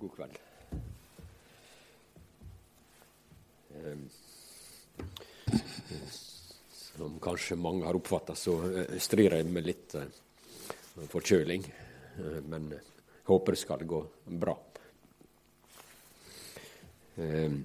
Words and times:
god 0.00 0.12
kveld. 0.16 0.38
Ehm, 3.76 4.08
som 6.72 7.20
kanskje 7.20 7.56
mange 7.56 7.84
har 7.84 7.94
oppfatta, 7.96 8.34
så 8.34 8.54
eh, 8.70 8.98
strir 8.98 9.36
jeg 9.36 9.44
med 9.52 9.66
litt 9.66 9.94
eh, 10.00 10.08
forkjøling. 11.12 11.62
Eh, 12.16 12.40
men 12.48 12.72
håper 13.28 13.52
det 13.52 13.60
skal 13.60 13.84
gå 13.88 14.00
bra. 14.40 14.56
Ehm, 17.20 17.64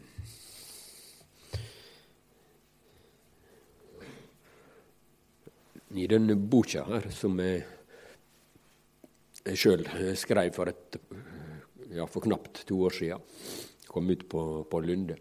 I 5.95 6.07
denne 6.11 6.35
boka 6.35 6.83
her, 6.89 7.05
som 7.15 7.39
jeg 7.39 7.63
sjøl 9.55 9.85
skrev 10.19 10.51
for 10.57 10.67
et 10.67 10.97
ja, 11.95 12.05
for 12.07 12.21
knapt 12.21 12.65
to 12.67 12.81
år 12.87 12.89
siden. 12.89 13.19
Kom 13.87 14.09
ut 14.09 14.29
på, 14.29 14.41
på 14.69 14.79
Lunde. 14.83 15.17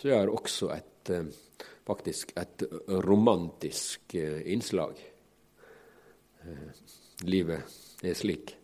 Så 0.00 0.08
jeg 0.08 0.16
har 0.16 0.32
også 0.32 0.70
et, 0.72 1.10
eh, 1.12 1.26
faktisk 1.84 2.32
et 2.40 2.64
romantisk 3.04 4.14
eh, 4.16 4.40
innslag. 4.52 5.00
Eh, 6.44 6.70
livet 7.28 8.04
er 8.04 8.16
slik. 8.16 8.56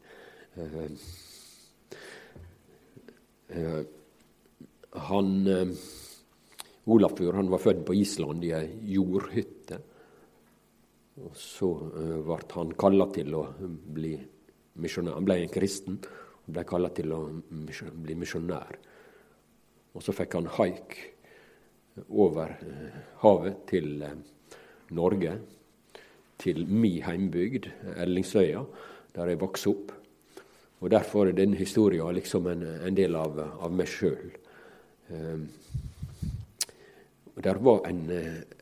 Han 5.10 5.30
Olafur 6.86 7.36
han 7.36 7.50
var 7.52 7.60
født 7.60 7.84
på 7.84 7.94
Island 8.00 8.46
i 8.48 8.54
ei 8.56 8.94
jordhytte. 8.94 9.82
Og 11.20 11.36
så 11.36 11.68
ble 12.24 12.38
han 12.54 12.72
kalla 12.80 13.10
til 13.12 13.36
å 13.36 13.42
bli 13.60 14.14
misjonær. 14.80 15.18
Han 15.18 15.28
ble 15.28 15.42
en 15.42 15.52
kristen 15.52 16.00
ble 16.46 16.64
kalla 16.66 16.90
til 16.94 17.12
å 17.14 17.20
bli 17.50 18.16
misjonær. 18.18 18.78
Og 19.96 20.04
så 20.04 20.14
fikk 20.14 20.38
han 20.38 20.48
haik 20.58 20.96
over 22.12 22.56
eh, 22.60 22.96
havet 23.22 23.62
til 23.70 24.02
eh, 24.04 24.16
Norge, 24.96 25.36
til 26.36 26.66
mi 26.68 26.98
heimbygd, 27.00 27.70
Ellingsøya, 27.96 28.60
der 29.16 29.32
jeg 29.32 29.40
vokste 29.40 29.72
opp. 29.72 29.94
Og 30.84 30.90
Derfor 30.92 31.30
er 31.30 31.38
denne 31.38 31.56
historien 31.56 32.12
liksom 32.14 32.50
en, 32.52 32.66
en 32.84 32.98
del 32.98 33.16
av, 33.16 33.38
av 33.40 33.72
meg 33.72 33.88
sjøl. 33.88 34.34
Um, 35.08 35.46
der 37.40 37.60
var 37.64 37.88
en, 37.88 38.02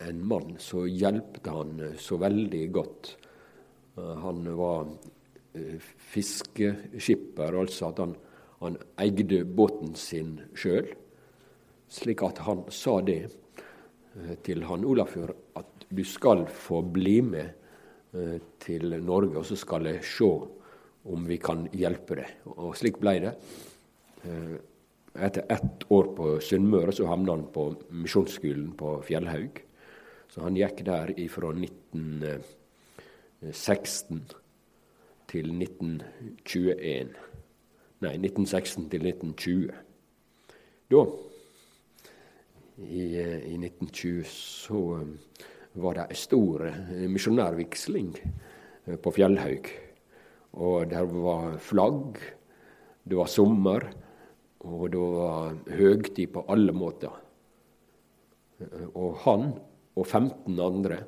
en 0.07 0.23
mann 0.23 0.55
som 0.63 0.87
hjalp 0.87 1.41
han 1.47 1.83
så 1.99 2.19
veldig 2.23 2.63
godt. 2.75 3.11
Han 4.23 4.47
var 4.59 4.87
Eh, 4.87 5.24
fiskeskipper, 5.55 7.55
altså 7.61 7.93
at 7.93 7.99
han, 8.03 8.15
han 8.61 8.77
eide 9.03 9.45
båten 9.45 9.95
sin 9.99 10.41
sjøl. 10.59 10.87
Slik 11.95 12.23
at 12.27 12.39
han 12.47 12.65
sa 12.75 12.95
det 13.07 13.23
eh, 13.29 14.35
til 14.47 14.65
han 14.67 14.87
Olafjord 14.89 15.35
at 15.61 15.73
du 15.95 16.05
skal 16.07 16.47
få 16.51 16.83
bli 16.95 17.21
med 17.23 17.49
eh, 18.17 18.39
til 18.63 18.85
Norge, 19.05 19.39
og 19.39 19.47
så 19.47 19.57
skal 19.59 19.87
jeg 19.91 20.05
se 20.09 20.33
om 21.05 21.27
vi 21.29 21.37
kan 21.39 21.69
hjelpe 21.77 22.15
deg. 22.19 22.29
Og 22.57 22.77
slik 22.79 22.97
ble 23.03 23.15
det. 23.21 23.33
Etter 25.15 25.45
ett 25.53 25.85
år 25.93 26.07
på 26.17 26.41
Sunnmøre 26.41 26.93
så 26.97 27.07
havna 27.11 27.33
han 27.37 27.45
på 27.53 27.65
misjonsskolen 27.93 28.73
på 28.79 29.03
Fjellhaug. 29.05 29.61
Så 30.33 30.41
han 30.47 30.57
gikk 30.57 30.81
der 30.89 31.13
ifra 31.21 31.53
1916 31.53 34.44
til 35.35 35.51
1921. 35.51 37.15
Nei, 38.05 38.15
1916 38.21 38.87
til 38.93 39.07
1920. 39.09 39.73
Da, 40.93 41.01
i, 42.85 43.03
eh, 43.19 43.41
i 43.51 43.57
1920, 43.59 44.29
så 44.31 44.83
eh, 45.01 45.41
var 45.83 45.99
det 45.99 46.07
ei 46.13 46.19
stor 46.19 46.67
eh, 46.69 47.07
misjonærvigsling 47.11 48.13
på 49.03 49.13
Fjellhaug. 49.17 49.71
Og 50.55 50.87
der 50.93 51.11
var 51.11 51.57
flagg, 51.59 52.21
det 53.03 53.19
var 53.19 53.31
sommer, 53.31 53.89
og 54.65 54.85
det 54.93 55.01
var 55.01 55.57
høgtid 55.75 56.31
på 56.37 56.45
alle 56.53 56.73
måter. 56.77 57.17
Og 58.95 59.17
han 59.25 59.51
og 59.97 60.07
15 60.07 60.61
andre 60.63 61.01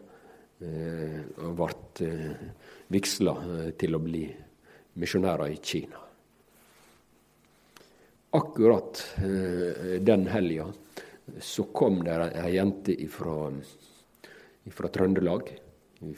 ble 0.58 1.69
vigsla 2.92 3.34
eh, 3.42 3.70
til 3.78 3.97
å 3.97 4.02
bli 4.02 4.24
misjonærer 5.00 5.52
i 5.52 5.60
Kina. 5.62 6.02
Akkurat 8.36 9.02
eh, 9.22 9.97
den 10.04 10.26
helga 10.30 10.69
så 11.42 11.66
kom 11.75 12.02
det 12.06 12.16
ei 12.38 12.52
jente 12.54 12.94
ifra, 13.02 13.48
ifra 14.69 14.91
Trøndelag, 14.94 15.50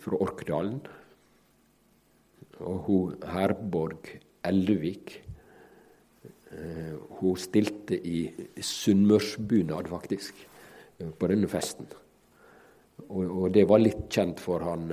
fra 0.03 0.19
Orkdalen. 0.21 0.81
Og 2.59 2.79
hun 2.89 3.15
Herborg 3.31 4.11
Eldevik 4.49 5.15
eh, 6.53 6.93
hun 7.21 7.39
stilte 7.41 7.97
i 7.97 8.27
sunnmørsbunad, 8.61 9.89
faktisk, 9.89 10.45
på 10.99 11.31
denne 11.31 11.49
festen. 11.49 11.89
Og, 13.09 13.25
og, 13.25 13.49
det 13.55 13.65
var 13.71 13.81
litt 13.81 14.09
kjent 14.11 14.43
for 14.43 14.65
han 14.67 14.91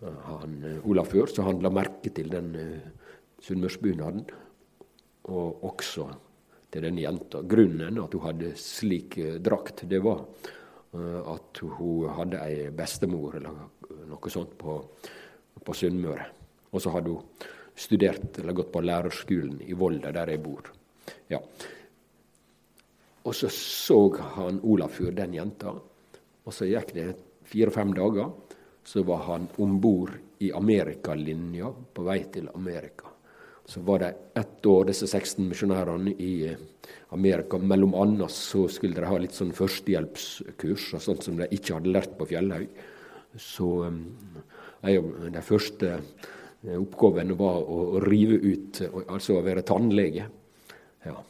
han, 0.00 0.56
Olaf 0.84 0.86
Olafur, 0.86 1.26
så 1.26 1.42
han 1.48 1.62
la 1.62 1.70
merke 1.74 2.12
til 2.14 2.30
den 2.30 2.54
uh, 2.54 3.10
sunnmørsbunaden, 3.42 4.24
og 5.28 5.64
også 5.68 6.06
til 6.72 6.86
denne 6.86 7.02
jenta. 7.02 7.42
Grunnen 7.42 7.98
at 8.02 8.14
hun 8.14 8.26
hadde 8.26 8.54
slik 8.60 9.18
uh, 9.18 9.36
drakt, 9.42 9.84
det 9.90 10.00
var 10.04 10.22
uh, 10.22 11.34
at 11.34 11.62
hun 11.78 12.08
hadde 12.14 12.42
ei 12.46 12.70
bestemor 12.74 13.38
eller 13.40 13.62
noe 14.08 14.32
sånt 14.32 14.54
på, 14.60 14.78
på 15.64 15.76
Sunnmøre. 15.76 16.28
Og 16.70 16.84
så 16.84 16.92
hadde 16.94 17.14
hun 17.16 17.48
studert 17.78 18.38
eller 18.38 18.56
gått 18.56 18.72
på 18.74 18.82
lærerskolen 18.84 19.62
i 19.66 19.76
Volda, 19.78 20.12
der 20.14 20.34
jeg 20.34 20.42
bor. 20.44 20.70
Ja. 21.30 21.40
Og 23.24 23.34
så 23.34 23.50
så 23.52 23.98
han 24.36 24.60
Olafur 24.64 25.10
den 25.12 25.34
jenta, 25.36 25.74
og 25.74 26.54
så 26.54 26.68
gikk 26.68 26.94
det 26.96 27.08
fire-fem 27.48 27.92
dager 27.96 28.30
så 28.88 29.02
var 29.02 29.16
han 29.16 29.48
om 29.56 29.80
bord 29.80 30.10
i 30.38 30.52
Amerikalinja 30.52 31.68
på 31.92 32.02
vei 32.06 32.22
til 32.32 32.46
Amerika. 32.54 33.10
Så 33.68 33.82
var 33.84 33.98
det 34.00 34.14
ett 34.40 34.66
år, 34.66 34.86
disse 34.88 35.04
16 35.06 35.44
misjonærene 35.44 36.14
i 36.16 36.30
eh, 36.48 36.62
Amerika. 37.12 37.60
Mellom 37.60 37.92
annet 38.00 38.32
så 38.32 38.62
skulle 38.72 38.96
de 38.96 39.10
ha 39.10 39.18
litt 39.20 39.36
sånn 39.36 39.52
førstehjelpskurs, 39.52 40.86
og 40.96 41.04
sånt 41.04 41.28
som 41.28 41.36
de 41.36 41.50
ikke 41.52 41.76
hadde 41.76 41.92
lært 41.98 42.16
på 42.16 42.30
Fjellhaug. 42.32 42.80
Så 43.36 43.68
um, 43.92 44.00
de 44.80 45.44
første 45.44 45.92
eh, 45.92 46.80
oppgavene 46.80 47.36
var 47.36 47.60
å 47.60 48.00
rive 48.08 48.40
ut, 48.40 48.82
altså 49.04 49.36
å 49.36 49.44
være 49.44 49.68
tannlege. 49.68 50.30
Ja. 51.04 51.20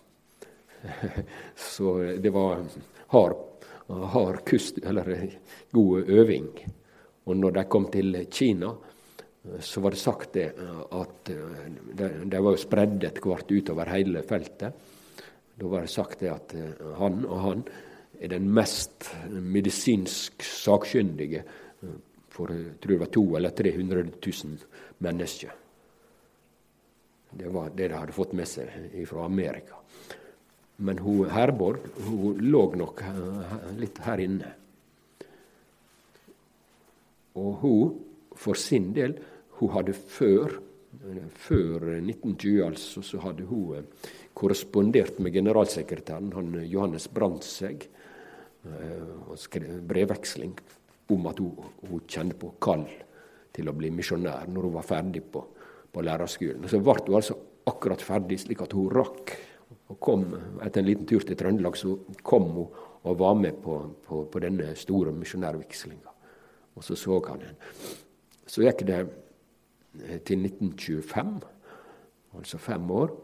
Så 1.75 1.99
det 2.23 2.37
var 2.39 2.63
hard, 3.19 3.47
hard 4.15 4.45
kust, 4.47 4.79
eller 4.87 5.33
god 5.75 6.19
øving. 6.23 6.53
Og 7.29 7.37
når 7.37 7.59
de 7.59 7.65
kom 7.69 7.89
til 7.93 8.23
Kina, 8.33 8.73
så 9.61 9.81
var 9.85 9.95
det 9.95 10.01
sagt 10.01 10.35
det 10.37 10.49
at 10.97 11.29
de, 11.29 11.37
var 12.33 12.43
var 12.45 12.59
spredd 12.61 13.05
etter 13.05 13.29
hvert 13.29 13.53
utover 13.53 13.93
hele 13.93 14.25
feltet. 14.27 14.89
Da 15.59 15.69
var 15.69 15.85
det 15.85 15.93
sagt 15.93 16.25
det 16.25 16.33
at 16.33 16.57
han 16.99 17.23
og 17.27 17.39
han 17.45 17.65
er 18.19 18.33
den 18.33 18.49
mest 18.51 19.07
medisinsk 19.31 20.43
sakkyndige 20.43 21.45
for 22.39 22.55
jeg 22.55 22.77
tror 22.79 22.95
det 22.95 23.01
var 23.03 23.11
200 23.15 23.39
eller 23.39 23.51
300 23.51 24.05
000 24.27 24.59
mennesker. 24.99 25.51
Det 27.31 27.51
var 27.53 27.73
det 27.75 27.89
de 27.91 27.99
hadde 27.99 28.15
fått 28.17 28.33
med 28.39 28.49
seg 28.49 28.95
fra 29.11 29.27
Amerika. 29.27 29.81
Men 30.87 31.01
hun 31.03 31.33
Herborg 31.35 31.83
hun 32.07 32.39
lå 32.47 32.63
nok 32.79 33.03
litt 33.81 33.99
her 34.07 34.23
inne. 34.23 34.55
Og 37.39 37.61
hun, 37.63 37.99
for 38.39 38.59
sin 38.59 38.91
del, 38.97 39.17
hun 39.59 39.73
hadde 39.75 39.95
før, 39.95 40.59
før 41.35 41.87
1920 41.99 42.65
altså, 42.67 43.03
så 43.07 43.21
hadde 43.23 43.47
hun 43.49 43.79
eh, 43.79 44.09
korrespondert 44.39 45.21
med 45.23 45.35
generalsekretæren, 45.35 46.33
han 46.35 46.55
Johannes 46.67 47.09
Brandtzæg, 47.09 47.89
eh, 48.67 49.29
og 49.29 49.39
skrev 49.39 49.83
brevveksling 49.89 50.57
om 51.15 51.29
at 51.31 51.39
hun, 51.43 51.71
hun 51.89 52.03
kjente 52.09 52.39
på 52.39 52.55
kall 52.63 52.87
til 53.55 53.71
å 53.71 53.77
bli 53.77 53.91
misjonær 53.95 54.51
når 54.51 54.69
hun 54.69 54.77
var 54.77 54.87
ferdig 54.87 55.23
på, 55.33 55.45
på 55.93 56.05
lærerskolen. 56.05 56.67
Så 56.69 56.83
ble 56.83 56.99
hun 57.07 57.21
altså 57.21 57.39
akkurat 57.69 58.03
ferdig, 58.05 58.41
slik 58.43 58.63
at 58.65 58.75
hun 58.77 58.93
rakk 58.93 59.37
og 59.89 59.97
kom 60.05 60.25
Etter 60.65 60.83
en 60.83 60.89
liten 60.89 61.09
tur 61.09 61.25
til 61.25 61.37
Trøndelag 61.39 61.77
så 61.79 61.95
kom 62.27 62.51
hun 62.53 62.85
og 63.09 63.19
var 63.21 63.37
med 63.39 63.61
på, 63.63 63.79
på, 64.05 64.25
på 64.29 64.41
denne 64.43 64.75
store 64.77 65.15
misjonærvigslinga. 65.17 66.08
Og 66.79 66.85
så 66.87 66.97
så 66.97 67.19
han 67.27 67.43
den. 67.43 67.59
Så 68.47 68.63
gikk 68.63 68.85
det 68.87 69.01
eh, 69.03 70.21
til 70.23 70.47
1925, 70.47 71.35
altså 72.39 72.59
fem 72.63 72.91
år. 72.91 73.17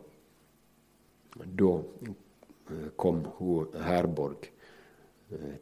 da 1.35 1.73
kom 2.97 3.25
hun 3.39 3.75
Herborg 3.83 4.47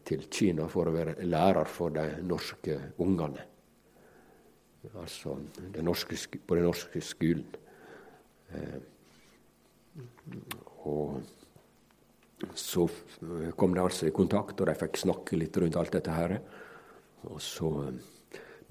til 0.05 0.27
Kina 0.31 0.67
for 0.69 0.89
å 0.89 0.94
være 0.94 1.25
lærer 1.25 1.69
for 1.71 1.94
de 1.94 2.05
norske 2.23 2.79
ungene. 2.99 3.44
Altså 4.99 5.37
det 5.73 5.85
norske, 5.85 6.19
på 6.47 6.59
den 6.59 6.67
norske 6.67 7.00
skolen. 7.00 7.47
Og 10.85 11.23
så 12.59 12.88
kom 13.56 13.75
de 13.75 13.83
altså 13.83 14.09
i 14.09 14.15
kontakt, 14.15 14.61
og 14.61 14.67
de 14.67 14.75
fikk 14.79 14.99
snakke 15.05 15.38
litt 15.38 15.56
rundt 15.62 15.79
alt 15.79 15.95
dette 15.95 16.17
her. 16.17 16.38
Og 17.31 17.39
så 17.43 17.71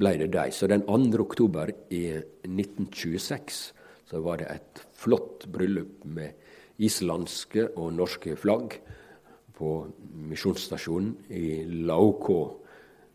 ble 0.01 0.15
det 0.19 0.31
de. 0.33 0.47
Så 0.51 0.67
den 0.67 0.83
2. 0.87 1.19
oktober 1.23 1.71
i 1.93 2.03
1926 2.47 3.61
så 4.11 4.19
var 4.23 4.41
det 4.41 4.49
et 4.51 4.81
flott 4.97 5.45
bryllup 5.51 6.03
med 6.03 6.35
islandske 6.81 7.69
og 7.77 7.93
norske 7.95 8.35
flagg 8.39 8.79
på 9.55 9.75
misjonsstasjonen 10.31 11.13
i 11.37 11.63
Laukå. 11.87 12.39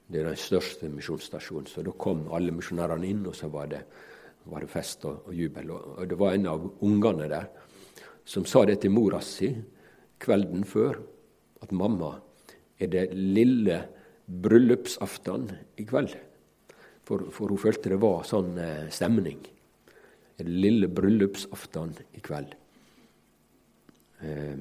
Det 0.07 0.23
er 0.23 0.31
den 0.31 0.39
største 0.39 0.89
misjonsstasjonen. 0.93 1.67
Så 1.69 1.83
da 1.85 1.95
kom 1.99 2.29
alle 2.33 2.55
misjonærene 2.55 3.09
inn, 3.11 3.25
og 3.27 3.35
så 3.37 3.51
var 3.53 3.69
det, 3.73 3.83
var 4.47 4.63
det 4.63 4.71
fest 4.71 5.05
og, 5.09 5.27
og, 5.27 5.35
jubel. 5.35 5.73
Og, 5.75 6.05
det 6.09 6.19
var 6.21 6.37
en 6.37 6.47
av 6.53 6.69
ungene 6.87 7.29
der 7.33 7.51
som 8.27 8.47
sa 8.47 8.65
det 8.67 8.81
til 8.83 8.95
mora 8.95 9.21
si 9.23 9.51
kvelden 10.23 10.65
før, 10.67 10.97
at 11.63 11.73
mamma, 11.75 12.15
er 12.79 12.91
det 12.93 13.05
lille 13.15 13.77
bryllupsaften 14.27 15.51
i 15.79 15.87
kveld? 15.87 16.17
For, 17.07 17.29
for, 17.31 17.53
hun 17.53 17.61
følte 17.63 17.93
det 17.93 18.01
var 18.03 18.25
sånn 18.27 18.57
eh, 18.59 18.89
stemning. 18.91 19.39
En 20.43 20.51
lille 20.51 20.89
bryllupsaften 20.91 21.95
i 22.19 22.23
kveld? 22.25 22.57
Eh, 24.27 24.59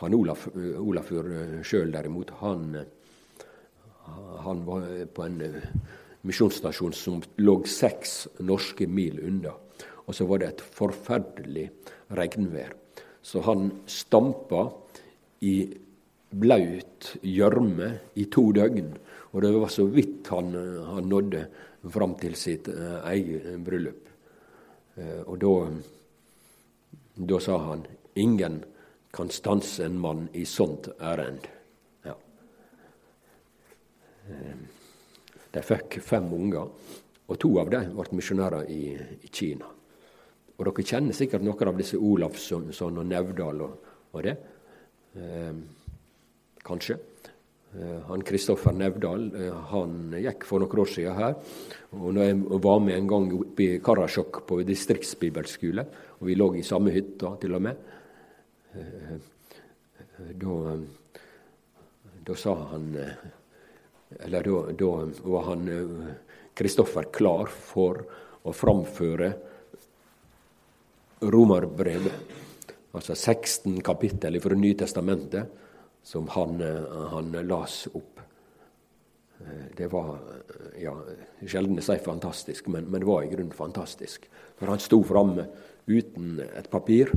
han 0.00 0.14
Olaf, 0.16 0.46
Olafur 0.54 1.28
eh, 1.34 1.56
sjøl 1.66 1.92
derimot, 1.92 2.32
han, 2.40 2.78
han 4.44 4.62
var 4.64 4.86
på 5.12 5.26
en 5.26 5.40
eh, 5.44 5.66
misjonsstasjon 6.26 6.94
som 6.96 7.20
lå 7.42 7.56
seks 7.68 8.28
norske 8.44 8.88
mil 8.88 9.20
unna. 9.26 9.54
Og 10.06 10.16
så 10.16 10.26
var 10.26 10.42
det 10.42 10.50
et 10.50 10.64
forferdelig 10.74 11.68
regnvær. 12.16 12.72
Så 13.22 13.42
han 13.44 13.68
stampa 13.90 14.64
i 15.44 15.54
blaut 16.30 17.14
gjørme 17.22 17.90
i 18.14 18.26
to 18.30 18.50
døgn. 18.54 18.92
Og 19.30 19.42
det 19.42 19.50
var 19.54 19.70
så 19.72 19.86
vidt 19.90 20.28
han, 20.30 20.54
han 20.86 21.08
nådde 21.10 21.44
fram 21.90 22.16
til 22.20 22.34
sitt 22.38 22.68
uh, 22.68 23.00
eget 23.10 23.54
bryllup. 23.64 24.08
Uh, 24.98 25.22
og 25.26 25.38
da, 25.42 25.54
da 27.30 27.40
sa 27.42 27.58
han 27.70 27.86
ingen 28.20 28.60
kan 29.14 29.30
stanse 29.30 29.86
en 29.86 29.98
mann 29.98 30.28
i 30.34 30.44
sånt 30.46 30.90
ærend. 31.02 31.46
Ja. 32.06 32.14
De 35.50 35.62
fikk 35.66 35.98
fem 36.04 36.28
unger, 36.34 36.68
og 37.26 37.38
to 37.42 37.50
av 37.58 37.72
dem 37.72 37.96
ble 37.96 38.18
misjonærer 38.20 38.70
i, 38.70 38.94
i 38.94 39.30
Kina. 39.34 39.66
Og 40.60 40.66
dere 40.68 40.84
kjenner 40.86 41.16
sikkert 41.16 41.42
noen 41.42 41.70
av 41.72 41.78
disse 41.80 41.98
Olafsson 41.98 42.70
og 42.70 43.02
Nevdal 43.08 43.62
og, 43.64 43.92
og 44.12 44.26
det. 44.26 44.36
Kanskje. 46.66 46.98
Eh, 47.78 48.00
han 48.08 48.22
Kristoffer 48.22 48.74
Nevdal 48.74 49.28
eh, 49.38 49.58
han 49.70 50.14
gikk 50.18 50.44
for 50.48 50.62
noen 50.62 50.80
år 50.82 50.88
siden 50.90 51.14
her. 51.14 51.36
og 51.94 52.14
når 52.14 52.24
Jeg 52.24 52.62
var 52.66 52.80
med 52.82 52.96
en 52.96 53.10
gang 53.10 53.28
oppe 53.36 53.62
i 53.62 53.78
Karasjok 53.78 54.42
på 54.46 54.62
distriktsbibelskole, 54.66 55.84
og 56.18 56.26
vi 56.26 56.34
lå 56.34 56.54
i 56.58 56.66
samme 56.66 56.90
hytta 56.90 57.36
til 57.40 57.54
og 57.54 57.62
med. 57.62 57.76
Eh, 58.74 59.14
da, 60.40 60.56
da 62.26 62.34
sa 62.36 62.54
han 62.72 62.90
Eller 64.20 64.42
da, 64.42 64.72
da 64.74 64.90
var 65.22 65.44
han 65.46 65.62
Kristoffer 66.54 67.06
klar 67.14 67.46
for 67.46 68.02
å 68.42 68.52
framføre 68.52 69.30
Romerbrevet, 71.22 72.34
altså 72.92 73.14
16 73.14 73.80
kapittel 73.86 74.40
fra 74.42 74.56
Nytestamentet, 74.56 75.46
som 76.02 76.28
han, 76.28 76.60
han 77.10 77.32
las 77.48 77.86
opp. 77.92 78.20
Det 79.76 79.86
var 79.88 80.18
ja, 80.80 80.92
sjelden 81.46 81.80
å 81.80 81.84
si 81.84 81.96
fantastisk, 82.04 82.68
men, 82.68 82.88
men, 82.90 83.00
det 83.00 83.08
var 83.08 83.24
i 83.24 83.30
grunnen 83.32 83.56
fantastisk. 83.56 84.26
For 84.58 84.68
han 84.68 84.82
sto 84.82 85.00
framme 85.06 85.46
uten 85.88 86.40
et 86.44 86.68
papir 86.70 87.12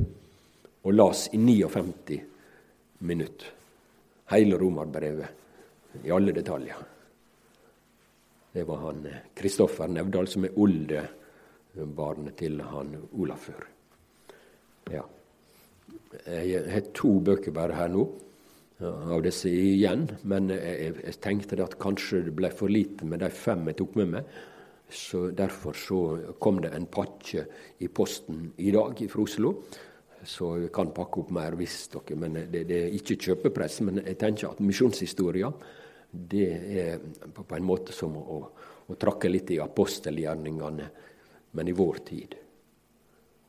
og 0.84 0.94
las 0.94 1.26
i 1.32 1.40
59 1.40 2.20
minutter. 3.04 3.52
Hele 4.32 4.56
romerbrevet 4.60 6.04
i 6.04 6.12
alle 6.12 6.32
detaljer. 6.32 6.80
Det 8.54 8.64
var 8.64 8.80
han 8.86 9.06
Kristoffer 9.36 9.90
Nevdal, 9.90 10.28
som 10.30 10.46
er 10.46 10.56
oldebarnet 10.56 12.36
til 12.38 12.60
han 12.62 12.94
Olafur. 13.18 13.66
Ja. 14.92 15.02
Jeg 16.24 16.62
har 16.70 16.92
to 16.94 17.18
bøker 17.26 17.52
bare 17.52 17.74
her 17.74 17.90
nå 17.90 18.04
av 18.82 19.22
disse 19.22 19.48
igjen, 19.48 20.08
men 20.26 20.50
jeg, 20.50 20.96
jeg 20.98 21.20
tenkte 21.22 21.60
at 21.62 21.76
kanskje 21.80 22.24
det 22.26 22.34
ble 22.34 22.50
for 22.54 22.72
lite 22.72 23.06
med 23.06 23.22
de 23.22 23.30
fem 23.30 23.62
jeg 23.70 23.78
tok 23.78 23.96
med 24.00 24.12
meg. 24.16 24.34
Så 24.90 25.30
Derfor 25.30 25.78
så 25.78 25.98
kom 26.42 26.60
det 26.62 26.74
en 26.74 26.86
pakke 26.86 27.46
i 27.82 27.88
posten 27.88 28.50
i 28.58 28.70
dag 28.74 28.98
fra 29.10 29.22
Oslo. 29.22 29.54
Så 30.24 30.54
jeg 30.62 30.72
kan 30.74 30.92
pakke 30.96 31.20
opp 31.20 31.32
mer 31.36 31.56
hvis 31.58 31.88
dere 31.92 32.16
Men 32.16 32.36
det, 32.50 32.64
det 32.68 32.78
er 32.84 32.94
ikke 32.96 33.18
kjøpepress. 33.20 33.80
Men 33.84 34.02
jeg 34.04 34.18
tenker 34.20 34.50
at 34.50 34.60
misjonshistoria 34.60 35.50
det 36.14 36.46
er 36.78 37.00
på 37.34 37.56
en 37.56 37.66
måte 37.66 37.92
som 37.92 38.14
å, 38.16 38.38
å 38.86 38.96
trakke 39.00 39.28
litt 39.30 39.50
i 39.50 39.58
apostelgjerningene, 39.58 40.86
men 41.58 41.68
i 41.68 41.74
vår 41.74 41.98
tid. 42.06 42.36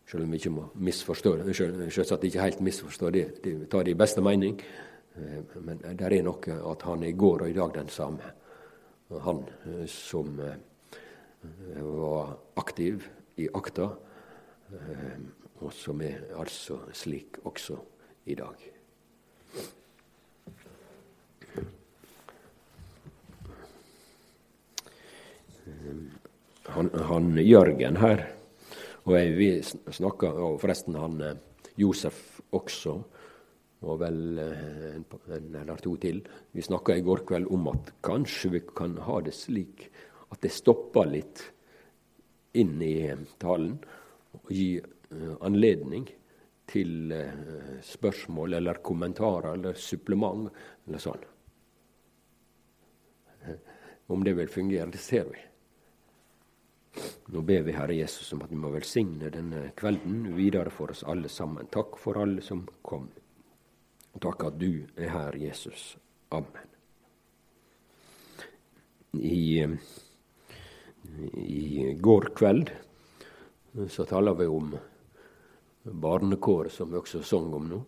Selv 0.09 0.25
om 0.25 0.33
vi 0.33 0.39
ikke 0.41 0.53
må 0.53 0.65
misforstå 0.87 1.35
det. 1.41 1.53
Selvsagt 1.57 2.25
ikke 2.25 2.41
helt 2.41 2.63
misforstå 2.65 3.11
det, 3.13 3.25
det 3.43 3.55
tar 3.69 3.85
det 3.85 3.93
i 3.93 3.99
beste 3.99 4.23
mening. 4.25 4.57
Eh, 5.15 5.57
men 5.61 5.81
det 5.83 6.07
er 6.07 6.23
noe 6.25 6.57
at 6.71 6.85
han 6.87 7.03
er 7.03 7.13
i 7.13 7.17
går 7.17 7.45
og 7.45 7.51
i 7.51 7.57
dag 7.57 7.73
den 7.75 7.89
samme. 7.89 8.31
Han 9.25 9.43
eh, 9.65 9.85
som 9.89 10.39
eh, 10.39 10.57
var 11.81 12.35
aktiv 12.57 13.05
i 13.37 13.49
akta, 13.53 13.89
og 15.61 15.73
som 15.75 15.99
er 16.01 16.23
altså 16.39 16.79
slik 16.95 17.37
også 17.45 17.75
i 18.25 18.35
dag. 18.39 18.63
Han, 26.65 26.89
han 27.11 27.37
Jørgen 27.37 27.99
her 28.01 28.25
og 29.05 29.13
jeg, 29.13 29.33
vi 29.37 29.49
snakka, 29.93 30.31
og 30.33 30.57
forresten 30.61 30.97
han 30.97 31.19
eh, 31.21 31.35
Josef 31.77 32.39
også, 32.55 32.97
og 33.85 33.99
vel 34.01 34.39
eh, 34.41 34.95
en, 34.95 35.05
en 35.37 35.55
eller 35.61 35.81
to 35.83 35.95
til. 36.01 36.21
Vi 36.51 36.65
snakka 36.65 36.97
i 36.97 37.05
går 37.05 37.23
kveld 37.29 37.49
om 37.53 37.69
at 37.71 37.93
kanskje 38.05 38.51
vi 38.55 38.61
kan 38.75 38.97
ha 39.05 39.21
det 39.25 39.35
slik 39.37 39.87
at 40.33 40.41
det 40.41 40.51
stopper 40.53 41.09
litt 41.11 41.43
inn 42.57 42.75
i 42.81 42.95
eh, 43.07 43.25
talen 43.41 43.77
og 44.35 44.51
gi 44.51 44.75
anledning 45.45 46.09
til 46.67 47.13
spørsmål 47.85 48.57
eller 48.57 48.81
kommentarer 48.83 49.53
eller 49.53 49.77
supplement 49.79 50.49
eller 50.87 50.99
sånn. 50.99 51.21
Om 54.11 54.25
det 54.25 54.33
vil 54.41 54.49
fungere, 54.51 54.89
det 54.91 54.99
ser 54.99 55.29
vi. 55.29 55.43
Nå 57.27 57.41
ber 57.41 57.61
vi 57.61 57.73
Herre 57.75 57.95
Jesus 57.97 58.33
om 58.33 58.43
at 58.45 58.51
vi 58.51 58.59
må 58.59 58.69
velsigne 58.73 59.31
denne 59.33 59.69
kvelden 59.77 60.29
videre 60.37 60.71
for 60.73 60.93
oss 60.93 61.03
alle 61.03 61.29
sammen. 61.31 61.67
Takk 61.73 61.97
for 61.99 62.21
alle 62.21 62.43
som 62.45 62.63
kom. 62.85 63.09
Takk 64.21 64.43
at 64.47 64.59
du 64.59 64.85
er 64.95 65.09
her, 65.11 65.35
Jesus. 65.35 65.97
Amen. 66.31 66.69
I, 69.15 69.63
i 71.39 71.93
går 72.01 72.29
kveld 72.35 72.69
så 73.91 74.05
taler 74.07 74.33
vi 74.39 74.45
om 74.47 74.77
barnekåret, 75.83 76.71
som 76.71 76.91
vi 76.91 76.97
også 76.97 77.23
sang 77.27 77.53
om 77.53 77.67
nå. 77.69 77.85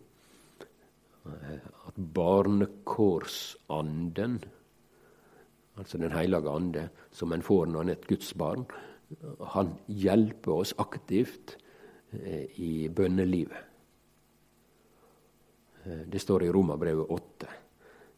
At 1.87 1.95
barnekårsanden, 1.95 4.43
altså 5.77 5.97
Den 5.97 6.11
hellige 6.11 6.49
ande, 6.49 6.89
som 7.11 7.33
en 7.33 7.41
får 7.41 7.65
når 7.65 7.81
en 7.81 7.89
er 7.89 7.93
et 7.93 8.07
Guds 8.07 8.33
barn, 8.33 8.65
han 9.53 9.73
hjelper 9.87 10.51
oss 10.51 10.73
aktivt 10.77 11.57
eh, 12.11 12.59
i 12.59 12.89
bønnelivet. 12.89 13.66
Eh, 15.87 16.03
det 16.05 16.19
står 16.19 16.43
i 16.43 16.51
Romerbrevet 16.51 17.09
8, 17.09 17.47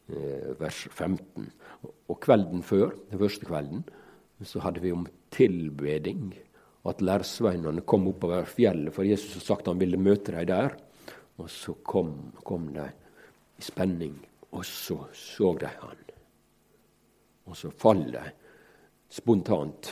eh, 0.08 0.50
vers 0.58 0.88
15. 0.90 1.50
Og 2.08 2.20
kvelden 2.20 2.62
før, 2.62 2.94
den 3.10 3.18
første 3.18 3.46
kvelden, 3.46 3.84
så 4.42 4.60
hadde 4.60 4.80
vi 4.80 4.92
om 4.92 5.06
tilbeding 5.30 6.34
at 6.88 7.02
lærsveinene 7.02 7.84
kom 7.86 8.08
oppover 8.08 8.44
fjellet, 8.48 8.92
for 8.94 9.04
Jesus 9.04 9.34
hadde 9.34 9.46
sagt 9.46 9.66
han 9.66 9.78
ville 9.78 10.00
møte 10.00 10.32
dem 10.32 10.46
der. 10.46 10.76
Og 11.38 11.48
så 11.50 11.74
kom, 11.84 12.32
kom 12.44 12.72
de 12.74 12.88
i 13.58 13.62
spenning, 13.62 14.16
og 14.52 14.64
så 14.64 15.06
så 15.12 15.54
de 15.60 15.66
han. 15.66 15.96
Og 17.46 17.56
så 17.56 17.70
faller 17.70 18.10
de 18.10 18.32
spontant 19.08 19.90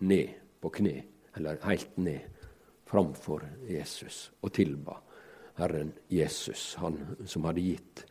ned 0.00 0.28
på 0.60 0.70
kne, 0.70 1.02
eller 1.36 1.60
helt 1.64 1.98
ned, 1.98 2.20
framfor 2.86 3.42
Jesus 3.68 4.30
og 4.42 4.52
tilba 4.54 5.00
Herren 5.56 5.92
Jesus, 6.12 6.74
han 6.80 6.98
som 7.24 7.46
hadde 7.48 7.64
gitt 7.64 8.04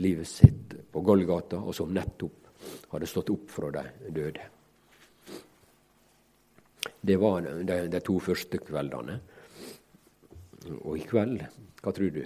livet 0.00 0.28
sitt 0.28 0.74
på 0.92 1.02
Golgata, 1.04 1.60
og 1.60 1.74
som 1.76 1.92
nettopp 1.92 2.46
hadde 2.92 3.08
stått 3.08 3.32
opp 3.32 3.50
fra 3.52 3.70
de 3.74 4.12
døde. 4.16 4.46
Det 7.06 7.16
var 7.20 7.44
de, 7.44 7.76
de 7.92 8.00
to 8.04 8.16
første 8.22 8.58
kveldene. 8.62 9.18
Og 10.82 10.96
i 10.98 11.04
kveld, 11.06 11.44
hva 11.82 11.92
tror 11.94 12.14
du? 12.14 12.24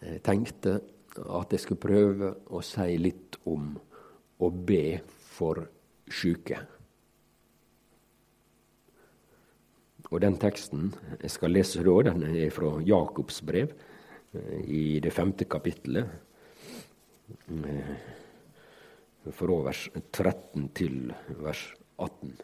Jeg 0.00 0.22
tenkte 0.24 0.78
at 1.16 1.52
jeg 1.52 1.62
skulle 1.62 1.82
prøve 1.82 2.32
å 2.52 2.62
si 2.64 2.96
litt 3.00 3.38
om 3.48 3.74
å 4.42 4.50
be 4.50 4.98
for 5.36 5.62
sjuke. 6.08 6.58
Og 10.10 10.20
den 10.22 10.36
teksten 10.38 10.92
jeg 11.18 11.32
skal 11.34 11.54
lese 11.56 11.82
da, 11.82 11.96
den 12.06 12.22
er 12.28 12.50
fra 12.54 12.76
Jakobs 12.86 13.40
brev, 13.42 13.72
eh, 14.32 14.60
i 14.66 15.00
det 15.02 15.12
femte 15.12 15.44
kapittelet. 15.50 16.06
Eh, 17.50 17.96
fra 19.34 19.62
vers 19.66 19.88
13 20.12 20.68
til 20.78 21.14
vers 21.42 21.62
18. 21.98 22.36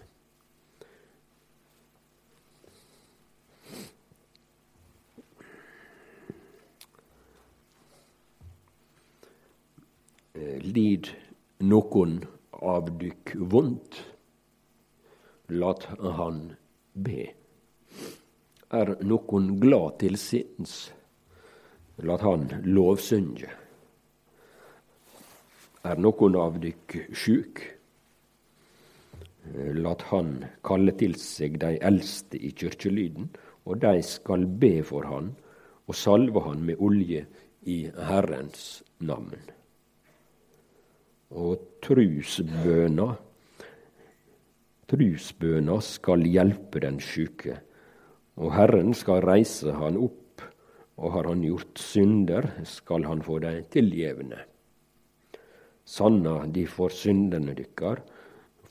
Eh, 10.34 10.58
lid 10.66 11.12
noen 11.62 12.18
av 12.58 12.90
dykk 12.98 13.36
vondt, 13.52 14.02
lat 15.54 15.86
han 16.00 16.42
be. 16.94 17.41
Er 18.72 18.94
noen 19.04 19.50
glad 19.60 19.98
til 20.00 20.16
sinns, 20.16 20.92
lat 22.08 22.24
han 22.24 22.48
lovsynge. 22.64 23.50
Er 25.84 26.00
noen 26.00 26.38
av 26.40 26.58
dykk 26.62 26.96
sjuk, 27.12 27.62
lat 29.76 30.04
han 30.08 30.34
kalle 30.64 30.94
til 30.96 31.18
seg 31.20 31.58
de 31.60 31.74
eldste 31.84 32.40
i 32.40 32.52
kyrkjelyden, 32.56 33.32
og 33.68 33.82
de 33.84 33.96
skal 34.06 34.46
be 34.46 34.78
for 34.86 35.06
han 35.10 35.34
og 35.86 35.98
salve 35.98 36.44
han 36.46 36.62
med 36.64 36.80
olje 36.80 37.26
i 37.68 37.82
Herrens 37.92 38.80
navn 39.02 39.42
og 41.32 41.60
trusbøna. 41.84 43.08
Trusbøna 44.92 45.78
skal 45.84 46.26
hjelpe 46.28 46.82
den 46.84 46.98
sjuke, 47.00 47.56
og 48.40 48.54
Herren 48.56 48.94
skal 48.96 49.24
reise 49.26 49.74
han 49.76 49.98
opp, 50.00 50.42
og 50.96 51.12
har 51.16 51.28
han 51.28 51.42
gjort 51.44 51.80
synder, 51.80 52.48
skal 52.68 53.04
han 53.08 53.22
få 53.24 53.38
dei 53.42 53.58
tilgjevne. 53.72 54.38
Sanna 55.84 56.42
de 56.46 56.64
for 56.70 56.94
syndene 56.94 57.56
dykkar 57.58 58.02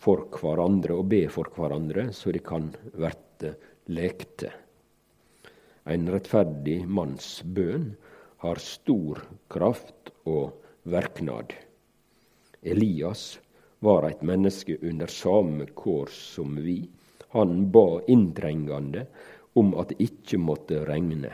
for 0.02 0.26
hverandre 0.34 0.96
og 0.98 1.10
be 1.12 1.26
for 1.30 1.52
hverandre, 1.54 2.10
så 2.16 2.34
de 2.34 2.42
kan 2.42 2.72
verte 2.98 3.54
lekte. 3.92 4.50
Ein 5.86 6.08
rettferdig 6.14 6.82
manns 6.88 7.42
bøn 7.44 7.92
har 8.46 8.62
stor 8.62 9.22
kraft 9.52 10.14
og 10.30 10.62
verknad. 10.90 11.54
Elias 12.62 13.40
var 13.82 14.06
eit 14.08 14.22
menneske 14.26 14.78
under 14.86 15.10
same 15.10 15.68
kår 15.78 16.10
som 16.14 16.58
vi. 16.62 16.80
Han 17.34 17.68
ba 17.74 18.02
inntrengande 18.10 19.08
om 19.54 19.74
at 19.80 19.92
det 19.92 20.06
ikkje 20.06 20.40
måtte 20.40 20.84
regne. 20.88 21.34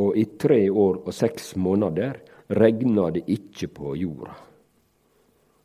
Og 0.00 0.16
i 0.16 0.24
tre 0.38 0.62
år 0.70 1.02
og 1.04 1.14
seks 1.14 1.54
måneder 1.60 2.20
regna 2.56 3.10
det 3.14 3.26
ikkje 3.30 3.68
på 3.74 3.94
jorda. 3.98 4.34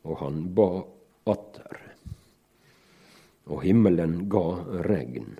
Og 0.06 0.18
han 0.22 0.42
ba 0.54 0.70
atter. 1.32 1.82
Og 3.46 3.62
himmelen 3.62 4.24
ga 4.30 4.46
regn, 4.86 5.36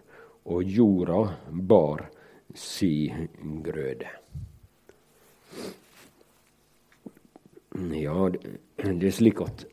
og 0.47 0.63
jorda 0.63 1.21
bar 1.51 2.07
si 2.55 3.11
grøde. 3.67 4.13
Ja, 7.93 8.29
det 8.31 9.09
er 9.11 9.13
slik 9.13 9.43
at, 9.45 9.67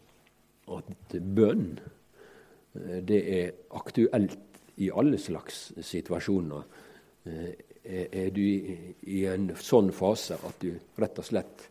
at 0.74 1.14
bønn 1.14 1.78
det 2.74 3.20
er 3.40 3.52
aktuelt 3.78 4.38
i 4.78 4.90
alle 4.90 5.20
slags 5.22 5.72
situasjoner. 5.82 6.64
Eh, 7.26 7.52
er 7.84 8.30
du 8.32 8.42
i 8.42 9.24
en 9.28 9.50
sånn 9.60 9.92
fase 9.96 10.38
at 10.48 10.62
du 10.64 10.72
rett 11.02 11.20
og 11.20 11.28
slett 11.28 11.68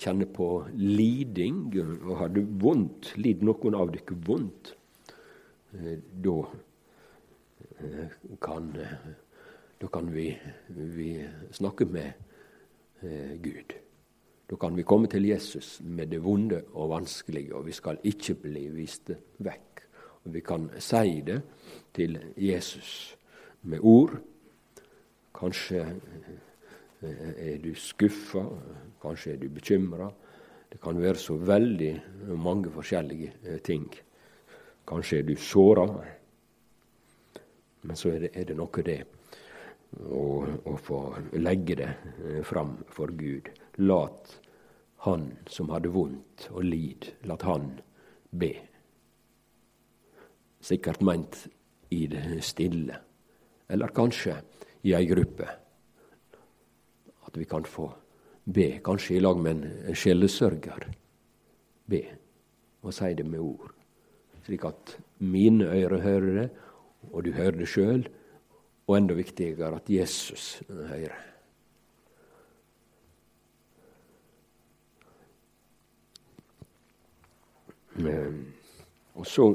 kjenner 0.00 0.26
på 0.32 0.48
liding, 0.74 1.60
og 2.08 2.14
har 2.22 2.32
du 2.34 2.40
vondt, 2.62 3.12
lider 3.20 3.46
noen 3.46 3.76
av 3.78 3.92
dere 3.94 4.16
vondt, 4.26 4.72
eh, 5.76 5.98
da 6.24 6.38
kan, 8.42 8.70
da 9.78 9.90
kan 9.92 10.08
vi, 10.10 10.30
vi 10.72 11.10
snakke 11.52 11.84
med 11.84 12.24
Gud. 13.44 13.74
Da 14.46 14.56
kan 14.56 14.76
vi 14.76 14.84
komme 14.86 15.08
til 15.10 15.26
Jesus 15.26 15.80
med 15.82 16.12
det 16.14 16.20
vonde 16.22 16.60
og 16.78 16.92
vanskelige, 16.92 17.54
og 17.54 17.66
vi 17.66 17.74
skal 17.74 17.98
ikke 18.06 18.36
bli 18.46 18.68
vist 18.70 19.10
vekk. 19.42 19.75
Vi 20.26 20.40
kan 20.40 20.70
si 20.78 21.20
det 21.26 21.40
til 21.94 22.18
Jesus 22.36 23.16
med 23.62 23.80
ord. 23.82 24.16
Kanskje 25.36 25.82
eh, 27.02 27.52
er 27.52 27.58
du 27.62 27.74
skuffa, 27.74 28.42
kanskje 29.02 29.32
er 29.32 29.42
du 29.42 29.48
bekymra. 29.48 30.10
Det 30.72 30.80
kan 30.82 30.98
være 31.00 31.20
så 31.20 31.36
veldig 31.36 31.92
mange 32.36 32.70
forskjellige 32.70 33.32
eh, 33.44 33.58
ting. 33.58 33.86
Kanskje 34.86 35.18
er 35.18 35.28
du 35.28 35.36
såra. 35.36 35.86
Men 37.82 37.96
så 37.96 38.10
er 38.14 38.26
det, 38.26 38.30
er 38.34 38.48
det 38.48 38.56
noe 38.58 38.82
det 38.86 39.02
å 39.94 40.76
få 40.82 41.00
legge 41.38 41.76
det 41.78 41.90
eh, 42.26 42.42
fram 42.44 42.76
for 42.90 43.12
Gud. 43.14 43.48
Lat 43.78 44.40
han 45.06 45.30
som 45.46 45.70
hadde 45.70 45.92
vondt 45.94 46.48
og 46.50 46.64
lid, 46.64 47.12
lat 47.28 47.44
han 47.46 47.76
be. 48.30 48.52
Sikkert 50.66 51.02
meint 51.04 51.44
i 51.94 52.06
det 52.10 52.40
stille, 52.42 52.96
eller 53.70 53.94
kanskje 53.94 54.40
i 54.82 54.94
ei 54.98 55.06
gruppe. 55.06 55.46
At 57.26 57.38
vi 57.38 57.46
kan 57.46 57.66
få 57.66 57.86
be, 58.44 58.80
kanskje 58.84 59.16
i 59.16 59.22
lag 59.22 59.38
med 59.42 59.62
en 59.86 59.94
sjelesørger. 59.94 60.88
Be, 61.86 62.02
og 62.82 62.94
si 62.94 63.12
det 63.14 63.26
med 63.26 63.42
ord, 63.42 63.70
slik 64.46 64.66
at 64.66 64.96
mine 65.22 65.70
ører 65.70 66.02
hører 66.02 66.34
det, 66.40 66.48
og 67.12 67.24
du 67.24 67.32
hører 67.34 67.60
det 67.60 67.70
sjøl, 67.70 68.06
og 68.86 68.98
enda 68.98 69.14
viktigere 69.18 69.78
at 69.78 69.90
Jesus 69.90 70.62
hører. 70.68 71.14
Eh, 77.96 78.34
og 79.14 79.26
så 79.26 79.48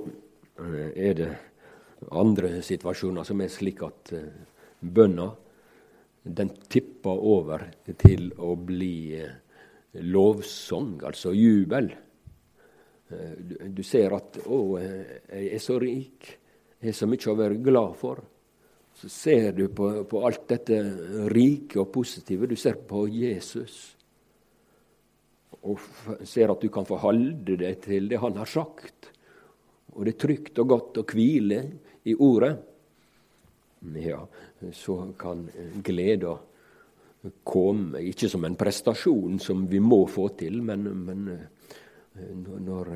er 0.95 1.13
det 1.17 1.29
andre 2.11 2.61
situasjoner 2.65 3.27
som 3.27 3.41
er 3.41 3.51
slik 3.53 3.83
at 3.85 4.13
eh, 4.17 4.27
bønna 4.81 5.29
den 6.23 6.51
tipper 6.69 7.23
over 7.33 7.65
til 7.97 8.29
å 8.37 8.53
bli 8.55 9.17
lovsang, 10.05 10.99
altså 11.03 11.33
jubel. 11.33 11.89
Du 13.09 13.81
ser 13.83 14.13
at 14.15 14.37
'Å, 14.45 14.59
jeg 14.79 15.47
er 15.51 15.59
så 15.59 15.79
rik. 15.81 16.37
Jeg 16.79 16.93
har 16.93 16.93
så 16.93 17.07
mye 17.09 17.31
å 17.31 17.39
være 17.39 17.57
glad 17.63 17.97
for.' 17.97 18.21
Så 18.93 19.09
ser 19.09 19.51
du 19.57 19.67
på, 19.73 20.03
på 20.05 20.21
alt 20.27 20.47
dette 20.51 20.77
rike 21.31 21.79
og 21.79 21.91
positive. 21.91 22.45
Du 22.47 22.55
ser 22.55 22.75
på 22.75 23.07
Jesus 23.09 23.95
og 25.61 25.79
ser 26.25 26.51
at 26.51 26.61
du 26.61 26.69
kan 26.73 26.85
forholde 26.85 27.55
deg 27.57 27.81
til 27.85 28.09
det 28.09 28.19
han 28.21 28.37
har 28.39 28.49
sagt. 28.49 29.11
Og 29.95 30.05
det 30.05 30.13
er 30.15 30.21
trygt 30.24 30.62
og 30.63 30.69
godt 30.71 31.01
å 31.01 31.07
hvile 31.07 31.62
i 32.07 32.15
ordet. 32.15 32.53
Ja, 34.01 34.21
så 34.77 34.98
kan 35.19 35.48
gleda 35.83 36.36
komme, 37.45 38.01
ikke 38.10 38.29
som 38.29 38.45
en 38.45 38.57
prestasjon 38.57 39.39
som 39.41 39.65
vi 39.69 39.81
må 39.83 40.03
få 40.10 40.27
til, 40.38 40.62
men, 40.65 40.86
men 41.05 41.27
eh, 41.33 42.29
når, 42.33 42.91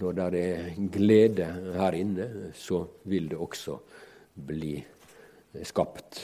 når 0.00 0.18
det 0.18 0.26
er 0.40 0.80
glede 0.92 1.48
her 1.76 1.96
inne, 1.96 2.28
så 2.56 2.82
vil 3.08 3.30
det 3.32 3.40
også 3.40 3.78
bli 4.48 4.74
skapt 5.68 6.20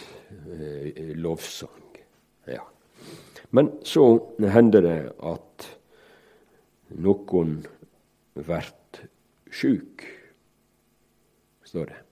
eh, 0.53 1.15
lovsang. 1.17 2.01
Ja. 2.49 2.65
Men 3.51 3.73
så 3.85 4.05
hender 4.53 4.85
det 4.85 4.99
at 5.29 5.69
noen 7.01 7.59
blir 8.37 8.75
sjuk, 9.51 10.05
står 11.65 11.93
det. 11.93 12.03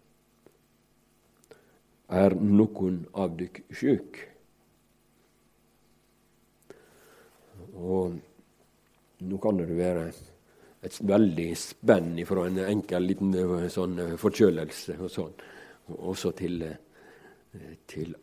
Er 2.17 2.37
noen 2.39 3.03
av 3.19 3.35
dykk 3.39 3.65
sjuk? 3.75 4.21
Og 7.77 8.17
nå 9.27 9.39
kan 9.43 9.59
det 9.59 9.69
være 9.77 10.07
et 10.87 10.99
veldig 11.03 11.49
spenn 11.59 12.13
fra 12.29 12.47
en 12.47 12.61
enkel 12.63 13.09
liten 13.11 13.33
eh, 13.35 13.69
sånn 13.73 13.99
eh, 14.03 14.15
forkjølelse 14.21 14.99
og 15.01 15.11
sånn, 15.11 15.33
også 15.97 16.33
til, 16.39 16.63
eh, 16.63 17.73
til 17.91 18.15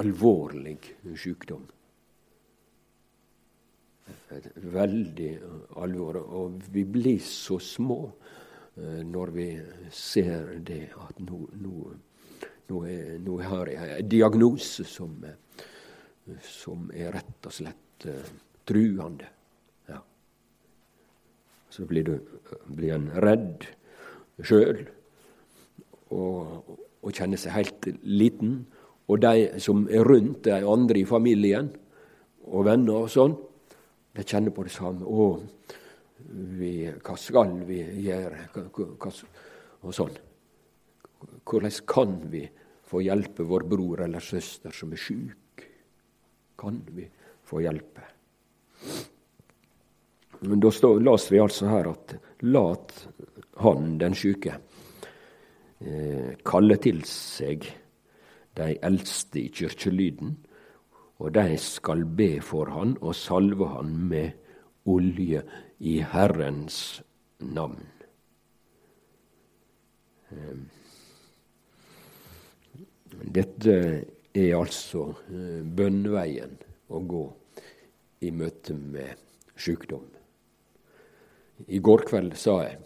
alvorlig 0.00 0.78
sykdom. 1.14 1.62
Veldig 4.74 5.30
alvor. 5.82 6.20
Og 6.42 6.60
vi 6.72 6.84
blir 6.84 7.18
så 7.24 7.58
små 7.62 8.02
når 8.80 9.32
vi 9.34 9.48
ser 9.92 10.54
det 10.64 10.86
at 10.96 11.18
nå, 11.20 11.40
nå, 12.70 13.34
har 13.42 13.68
jeg 13.68 13.96
en 13.98 14.08
diagnose 14.08 14.86
som, 14.88 15.16
som 16.46 16.86
er 16.94 17.12
rett 17.18 17.48
og 17.50 17.52
slett 17.52 18.06
truende. 18.70 19.28
Ja. 19.90 19.98
Så 21.70 21.84
blir, 21.90 22.06
du, 22.06 22.14
blir 22.70 22.94
en 22.94 23.10
redd 23.20 23.66
sjøl 24.46 24.86
og, 26.14 26.76
og 27.02 27.12
kjenner 27.12 27.40
seg 27.40 27.56
helt 27.58 27.90
liten. 28.02 28.62
Og 29.10 29.20
de 29.22 29.50
som 29.62 29.86
er 29.90 30.06
rundt, 30.06 30.44
de 30.46 30.62
andre 30.62 31.02
i 31.02 31.08
familien 31.08 31.72
og 32.50 32.66
venner 32.70 33.04
og 33.04 33.12
sånn, 33.12 33.34
de 34.16 34.24
kjenner 34.26 34.54
på 34.54 34.64
det 34.66 34.74
samme. 34.74 35.06
Å, 35.06 35.26
vi, 36.60 36.74
hva 36.90 37.16
skal 37.18 37.54
vi 37.68 37.80
gjøre? 38.04 38.48
Hva, 38.54 38.86
hva, 39.00 39.12
og 39.80 39.94
sånn. 39.96 40.16
Hvordan 41.46 41.76
kan 41.88 42.16
vi 42.32 42.44
få 42.90 43.02
hjelpe 43.04 43.46
vår 43.46 43.66
bror 43.70 44.04
eller 44.06 44.24
søster 44.24 44.74
som 44.74 44.92
er 44.92 45.00
sjuk? 45.00 45.64
Kan 46.60 46.82
vi 46.92 47.06
få 47.46 47.62
hjelpe? 47.64 48.06
Men 50.40 50.60
Da 50.60 50.70
las 50.98 51.30
vi 51.30 51.38
altså 51.38 51.68
her 51.68 51.90
at 51.90 52.14
lat 52.42 52.94
han, 53.60 53.98
den 53.98 54.14
sjuke, 54.16 54.54
eh, 55.80 56.36
kalle 56.44 56.76
til 56.80 57.02
seg 57.04 57.66
de 58.56 58.78
eldste 58.82 59.42
i 59.42 59.50
kyrkjelyden, 59.52 60.32
og 61.20 61.32
de 61.36 61.56
skal 61.60 62.04
be 62.04 62.38
for 62.44 62.70
han 62.72 62.96
og 63.00 63.14
salve 63.16 63.68
han 63.74 63.92
med 64.08 64.30
olje 64.88 65.42
i 65.84 65.98
Herrens 66.00 67.02
navn. 67.44 67.82
Eh, 70.32 70.56
dette 73.36 73.76
er 74.30 74.54
altså 74.56 75.10
bønnveien 75.28 75.74
bønneveien 75.76 76.56
å 76.90 77.00
gå 77.06 77.24
i 78.24 78.30
møte 78.34 78.74
med 78.74 79.18
sykdom. 79.60 80.06
I 81.68 81.80
går 81.84 82.06
kveld 82.08 82.36
sa 82.40 82.60
jeg 82.64 82.78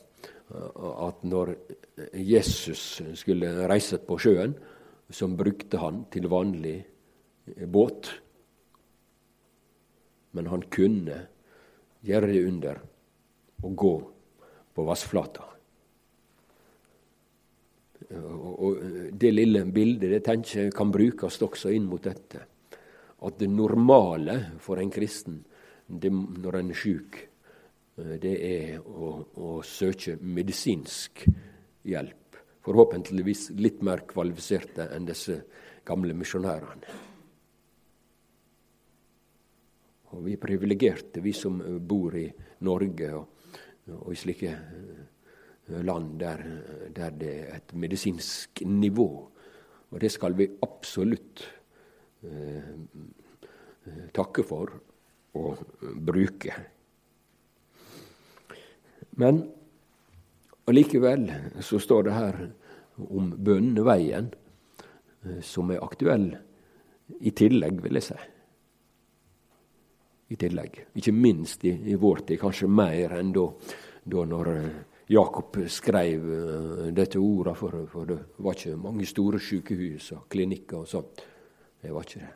at 0.54 1.22
når 1.26 1.54
Jesus 2.18 3.02
skulle 3.16 3.68
reise 3.70 4.00
på 4.02 4.18
sjøen, 4.20 4.54
så 5.10 5.28
brukte 5.30 5.78
han 5.78 6.04
til 6.12 6.28
vanlig 6.32 6.78
båt. 7.70 8.10
Men 10.34 10.50
han 10.50 10.66
kunne 10.72 11.18
gjøre 12.04 12.30
det 12.32 12.44
under 12.48 12.80
og 13.64 13.76
gå 13.80 13.94
på 14.74 14.84
vassflata. 14.84 15.50
Og 18.14 18.82
Det 19.12 19.30
lille 19.32 19.64
bildet 19.72 20.10
det 20.12 20.24
tenker 20.26 20.66
jeg 20.66 20.74
kan 20.76 20.92
brukes 20.92 21.40
også 21.42 21.72
inn 21.72 21.86
mot 21.88 22.02
dette 22.04 22.42
at 23.24 23.38
det 23.40 23.48
normale 23.48 24.58
for 24.60 24.80
en 24.80 24.90
kristen 24.92 25.38
det, 25.86 26.10
når 26.12 26.58
en 26.58 26.70
er 26.72 26.78
sjuk, 26.78 27.16
det 27.96 28.34
er 28.34 28.78
å, 28.80 29.14
å, 29.36 29.48
søke 29.64 30.16
medisinsk 30.20 31.26
hjelp. 31.86 32.38
Forhåpentligvis 32.64 33.50
litt 33.60 33.82
mer 33.84 34.02
kvalifiserte 34.08 34.88
enn 34.96 35.06
disse 35.08 35.36
gamle 35.86 36.16
misjonærene. 36.16 36.96
Og 40.14 40.22
vi 40.26 40.36
er 40.36 40.42
privilegerte, 40.42 41.22
vi 41.24 41.34
som 41.36 41.58
bor 41.80 42.14
i 42.16 42.28
Norge 42.66 43.10
og, 43.18 43.50
og 43.98 44.08
i 44.12 44.18
slike 44.18 44.54
eh, 44.54 45.82
land 45.84 46.16
der, 46.20 46.46
der, 46.94 47.18
det 47.18 47.34
er 47.42 47.58
et 47.58 47.74
medisinsk 47.74 48.62
nivå. 48.66 49.08
Og 49.90 50.00
det 50.00 50.10
skal 50.12 50.34
vi 50.38 50.48
absolutt 50.62 51.44
Eh, 52.24 54.04
takke 54.16 54.42
for 54.48 54.70
og 55.36 55.60
bruke. 56.06 56.54
Men 59.20 59.42
allikevel 60.70 61.26
så 61.60 61.80
står 61.82 62.06
det 62.06 62.14
her 62.16 62.38
om 62.96 63.28
bønneveien 63.44 64.30
eh, 64.32 65.42
som 65.44 65.68
er 65.74 65.84
aktuell 65.84 66.30
i 67.20 67.34
tillegg, 67.36 67.82
vil 67.84 68.00
jeg 68.00 68.08
si. 68.08 68.18
I 70.34 70.40
tillegg. 70.40 70.80
Ikke 70.98 71.14
minst 71.14 71.64
i, 71.68 71.72
i 71.92 71.98
vår 72.00 72.24
tid, 72.26 72.40
kanskje 72.42 72.70
mer 72.70 73.14
enn 73.20 73.30
da, 73.34 73.46
da 74.10 74.24
når 74.26 74.50
eh, 74.54 74.80
Jakob 75.14 75.58
skrev 75.68 76.22
dette 76.96 77.20
ordet, 77.20 77.52
for, 77.60 77.82
for 77.92 78.08
det 78.08 78.16
var 78.40 78.56
ikke 78.56 78.78
mange 78.80 79.06
store 79.06 79.38
sykehus 79.38 80.10
og 80.16 80.24
klinikker 80.32 80.80
og 80.80 80.88
sånt. 80.88 81.20
Det 81.84 81.92
var 81.92 82.08
ikke 82.08 82.24
det. 82.24 82.32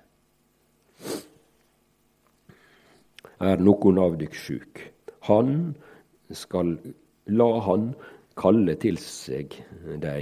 Er 3.48 3.62
noen 3.62 4.00
av 4.02 4.18
dykk 4.20 4.37
sjuk, 4.37 4.80
han 5.30 5.52
skal 6.34 6.74
la 7.30 7.48
han 7.68 7.92
kalle 8.38 8.74
til 8.82 8.98
seg 9.02 9.54
de 10.02 10.14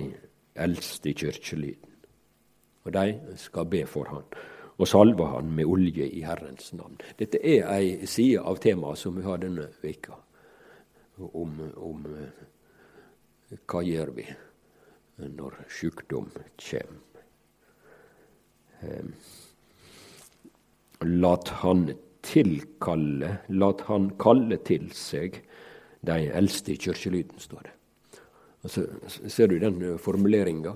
eldste 0.57 1.11
i 1.11 1.17
kirkelyden, 1.17 1.93
Og 2.87 2.93
de 2.93 3.37
skal 3.37 3.67
be 3.67 3.83
for 3.87 4.07
han, 4.07 4.23
og 4.77 4.89
salva 4.89 5.31
han 5.37 5.55
med 5.57 5.69
olje 5.73 6.07
i 6.09 6.23
Herrens 6.27 6.73
navn. 6.77 6.99
Dette 7.19 7.41
er 7.41 7.65
ei 7.73 8.07
side 8.07 8.43
av 8.45 8.61
temaet 8.61 9.01
som 9.01 9.17
vi 9.17 9.25
har 9.25 9.41
denne 9.41 9.71
veka 9.83 10.19
om, 11.17 11.57
om 11.77 12.05
hva 13.65 13.83
gjør 13.87 14.13
vi 14.19 14.27
når 15.17 15.63
sjukdom 15.73 16.29
kommer. 16.61 17.23
Ehm, 18.85 19.15
lat 21.01 21.49
han 21.63 21.89
tilkalle, 22.27 23.39
lat 23.49 23.81
han 23.89 24.11
kalle 24.21 24.59
til 24.67 24.91
seg 24.93 25.41
de 26.07 26.19
eldste 26.37 26.75
i 26.75 26.81
kyrkjelyden, 26.81 27.41
står 27.41 27.65
det. 27.65 27.73
Altså, 28.67 28.85
ser 29.31 29.49
du 29.49 29.59
den 29.63 29.81
eh, 29.83 29.99
formuleringa? 30.03 30.75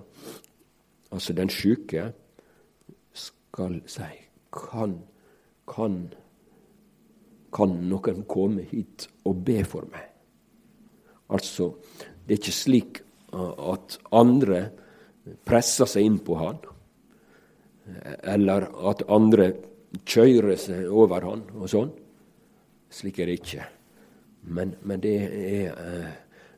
Altså, 1.11 1.35
den 1.35 1.51
sjuke 1.51 2.13
skal 3.51 3.81
si 3.91 4.09
kan, 4.55 4.97
kan, 5.67 6.01
kan 7.53 7.77
noen 7.91 8.25
komme 8.31 8.65
hit 8.71 9.09
og 9.27 9.45
be 9.47 9.61
for 9.67 9.87
meg? 9.91 10.07
Altså, 11.31 11.73
det 12.27 12.35
er 12.35 12.41
ikke 12.41 12.57
slik 12.57 13.03
eh, 13.35 13.55
at 13.75 13.99
andre 14.17 14.65
presser 15.47 15.87
seg 15.91 16.07
inn 16.07 16.19
på 16.25 16.39
han 16.41 16.59
eller 18.23 18.67
at 18.91 19.05
andre 19.11 19.51
kjører 20.07 20.57
seg 20.61 20.89
over 20.91 21.27
han 21.27 21.45
og 21.57 21.71
sånn. 21.71 21.93
Slik 22.91 23.21
er 23.21 23.31
det 23.31 23.41
ikke. 23.41 23.67
Men, 24.51 24.75
men 24.87 25.03
det 25.03 25.15
er 25.27 25.75
eh, 25.75 26.13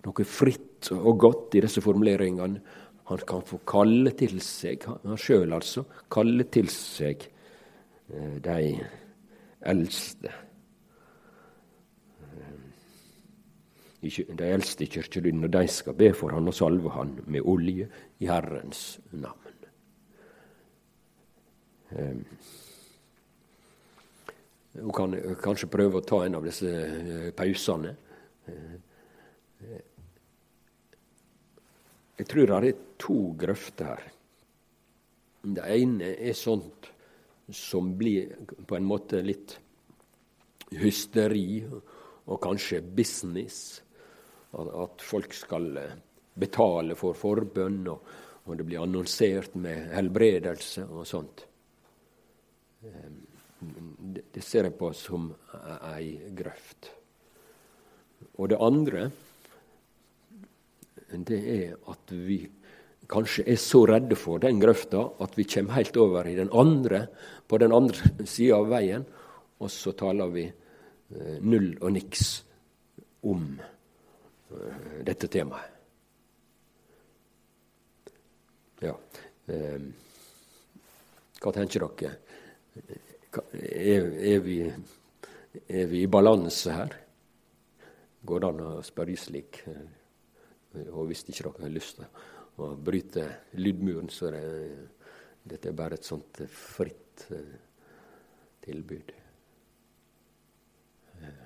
noe 0.06 0.26
fritt 0.28 0.90
og 0.94 1.18
godt 1.20 1.56
i 1.58 1.62
disse 1.64 1.82
formuleringene. 1.84 2.62
Han 3.04 3.18
kan 3.26 3.42
få 3.42 3.58
kalle 3.66 4.12
til 4.14 4.38
seg, 4.44 4.84
han 4.86 5.18
sjøl 5.18 5.52
altså, 5.56 5.84
kalle 6.12 6.46
til 6.54 6.68
seg 6.70 7.26
eh, 7.26 8.36
de 8.44 8.58
eldste. 9.72 10.30
Eh, 12.22 12.60
de 14.02 14.46
eldste 14.46 14.86
i 14.86 14.90
kirkelyden, 14.90 15.44
og 15.48 15.52
de 15.54 15.66
skal 15.68 15.98
be 15.98 16.12
for 16.14 16.34
han 16.34 16.48
og 16.48 16.54
salve 16.56 16.94
han 16.94 17.16
med 17.26 17.42
olje 17.42 17.88
i 18.22 18.30
Herrens 18.30 19.00
navn. 19.10 19.38
Hun 21.92 22.24
ehm, 24.78 24.92
kan 24.96 25.18
kanskje 25.42 25.68
prøve 25.68 26.00
å 26.00 26.06
ta 26.06 26.22
en 26.24 26.38
av 26.38 26.46
disse 26.46 26.70
pausene. 27.36 27.92
Jeg 32.22 32.28
tror 32.30 32.48
det 32.48 32.56
er 32.56 32.80
to 33.02 33.18
grøfter 33.38 33.90
her. 33.90 34.08
Det 35.42 35.66
ene 35.74 36.12
er 36.14 36.38
sånt 36.38 36.92
som 37.52 37.90
blir 37.98 38.36
på 38.66 38.76
en 38.78 38.86
måte 38.86 39.20
litt 39.26 39.56
hysteri 40.78 41.62
og 41.66 42.38
kanskje 42.42 42.80
business. 42.80 43.58
At 44.52 45.02
folk 45.02 45.34
skal 45.34 45.72
betale 46.38 46.94
for 46.96 47.16
forbønn, 47.16 47.80
og, 47.90 48.12
og 48.46 48.58
det 48.58 48.66
blir 48.68 48.82
annonsert 48.84 49.56
med 49.60 49.90
helbredelse 49.96 50.86
og 50.86 51.06
sånt. 51.08 51.44
Det 53.62 54.42
ser 54.42 54.68
jeg 54.68 54.78
på 54.78 54.90
som 54.96 55.30
ei 55.92 56.16
grøft. 56.36 56.90
Og 58.38 58.48
det 58.52 58.58
andre, 58.62 59.06
det 61.12 61.40
er 61.52 61.76
at 61.90 62.12
vi 62.14 62.40
kanskje 63.10 63.44
er 63.50 63.58
så 63.60 63.82
redde 63.88 64.16
for 64.18 64.42
den 64.42 64.60
grøfta 64.62 65.02
at 65.22 65.36
vi 65.38 65.46
kommer 65.48 65.78
helt 65.78 65.96
over 66.00 66.28
i 66.28 66.36
den 66.38 66.50
andre, 66.52 67.06
på 67.48 67.58
den 67.58 67.74
andre 67.74 68.26
sida 68.28 68.60
av 68.60 68.70
veien, 68.72 69.04
og 69.62 69.70
så 69.70 69.92
taler 69.98 70.32
vi 70.32 70.46
eh, 70.46 71.36
null 71.40 71.74
og 71.80 71.92
niks 71.94 72.30
om 73.28 73.44
eh, 73.60 75.02
dette 75.06 75.30
temaet. 75.30 75.68
Ja. 78.82 78.96
Eh, 79.46 79.84
hva 81.42 81.52
tenker 81.54 81.86
dere? 81.86 82.16
Er, 83.32 84.40
vi, 84.44 84.58
er 84.66 85.86
vi 85.90 86.02
i 86.02 86.10
balanse 86.10 86.74
her? 86.74 86.98
Går 88.22 88.42
det 88.42 88.50
an 88.50 88.60
å 88.66 88.72
spørre 88.86 89.16
slik? 89.18 89.62
Og 90.92 91.08
hvis 91.08 91.24
ikke 91.26 91.48
dere 91.48 91.66
har 91.66 91.74
lyst 91.74 91.98
til 91.98 92.06
å 92.62 92.76
bryte 92.76 93.24
lydmuren, 93.58 94.08
så 94.12 94.30
det, 94.34 94.44
dette 95.42 95.70
er 95.70 95.76
bare 95.76 95.98
et 95.98 96.06
sånt 96.06 96.42
fritt 96.52 97.26
uh, 97.32 97.58
tilbud. 98.64 99.12
Uh, 101.22 101.44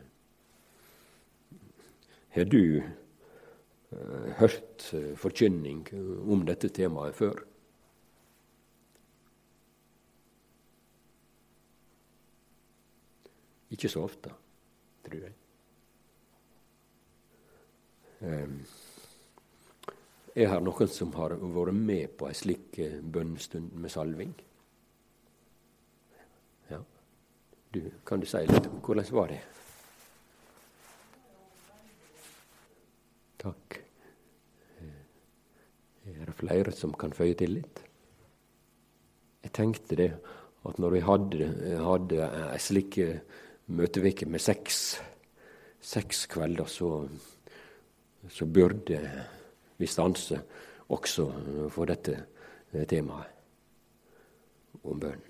har 2.37 2.49
du 2.53 2.63
uh, 2.81 4.29
hørt 4.43 4.91
forkynning 5.19 5.85
om 6.29 6.45
dette 6.49 6.71
temaet 6.77 7.17
før? 7.17 7.43
Ikke 13.73 13.91
så 13.91 14.05
ofte, 14.07 14.31
tror 15.05 15.27
jeg. 15.27 15.35
Um, 18.21 18.61
er 20.37 20.51
her 20.53 20.61
noen 20.61 20.91
som 20.93 21.15
har 21.17 21.33
vært 21.41 21.77
med 21.77 22.17
på 22.21 22.29
ei 22.29 22.37
slik 22.37 22.77
eh, 22.85 22.99
bønnestund 23.01 23.73
med 23.81 23.93
salving? 23.93 24.35
Ja. 26.69 26.83
Du, 27.73 27.81
kan 28.05 28.21
du 28.21 28.29
si 28.29 28.43
litt 28.45 28.69
om 28.69 28.83
hvordan 28.85 29.09
var 29.17 29.33
det? 29.33 29.41
Takk. 33.41 33.79
Eh, 34.83 36.13
er 36.13 36.29
det 36.29 36.37
flere 36.37 36.75
som 36.77 36.93
kan 36.93 37.17
føye 37.17 37.39
til 37.41 37.57
litt? 37.57 37.81
Jeg 39.47 39.55
tenkte 39.57 39.97
det 39.97 40.11
at 40.67 40.83
når 40.83 40.99
vi 40.99 41.01
hadde, 41.07 41.49
hadde 41.81 42.29
ei 42.51 42.61
slik 42.61 43.01
eh, 43.01 43.41
møteuke 43.73 44.29
med 44.29 44.43
seks, 44.43 44.99
seks 45.81 46.27
kvelder, 46.29 46.69
så, 46.69 46.91
så 48.29 48.45
burde 48.45 49.01
vi 49.77 49.87
stanser 49.87 50.41
også 50.93 51.27
for 51.73 51.89
dette 51.91 52.15
eh, 52.73 52.85
temaet 52.89 53.33
om 54.87 55.01
bønn. 55.03 55.23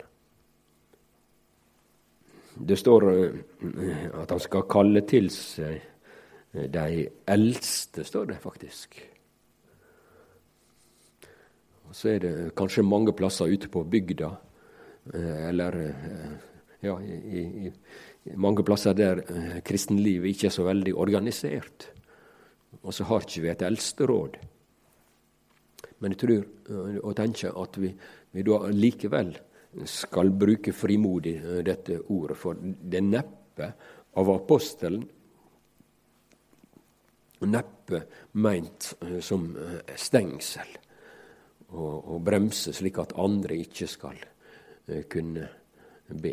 Det 2.56 2.76
står 2.80 3.06
eh, 3.12 4.06
at 4.20 4.32
han 4.32 4.42
skal 4.42 4.68
kalle 4.70 5.04
til 5.09 5.30
seg 5.32 5.76
eh, 5.76 6.68
de 6.72 7.06
eldste, 7.32 8.04
står 8.04 8.32
det 8.32 8.40
faktisk. 8.42 9.00
Og 11.87 11.94
Så 11.94 12.16
er 12.16 12.18
det 12.24 12.35
kanskje 12.59 12.82
mange 12.82 13.14
plasser 13.14 13.46
ute 13.46 13.68
på 13.70 13.85
bygda, 13.87 14.32
eller 15.14 15.76
ja, 16.82 16.96
i, 16.98 17.68
i 17.70 18.35
mange 18.35 18.64
plasser 18.66 18.96
der 18.98 19.20
kristenlivet 19.62 20.32
ikke 20.32 20.48
er 20.48 20.54
så 20.56 20.64
veldig 20.66 20.96
organisert. 20.98 21.87
Og 22.83 22.95
så 22.95 23.07
har 23.09 23.25
ikke 23.25 23.43
vi 23.45 23.51
et 23.53 23.65
eldsteråd. 23.67 24.37
Men 25.99 26.12
jeg 26.12 26.21
tror 26.21 26.37
eh, 26.37 26.97
og 27.01 27.17
tenker 27.17 27.57
at 27.62 27.79
vi, 27.81 27.91
vi 28.33 28.45
da 28.47 28.61
likevel 28.73 29.33
skal 29.89 30.33
bruke 30.37 30.75
frimodig 30.77 31.37
eh, 31.41 31.61
dette 31.65 32.01
ordet, 32.12 32.39
for 32.39 32.59
det 32.61 33.01
er 33.01 33.07
neppe 33.07 33.71
av 34.17 34.33
apostelen 34.33 35.05
neppe 37.47 38.01
meint 38.41 38.95
eh, 39.05 39.19
som 39.25 39.49
stengsel 39.97 40.73
og, 41.69 41.95
og 42.17 42.25
bremse, 42.25 42.73
slik 42.77 43.01
at 43.03 43.17
andre 43.21 43.61
ikke 43.65 43.89
skal 43.91 44.21
kunne 45.11 45.49
be. 46.23 46.33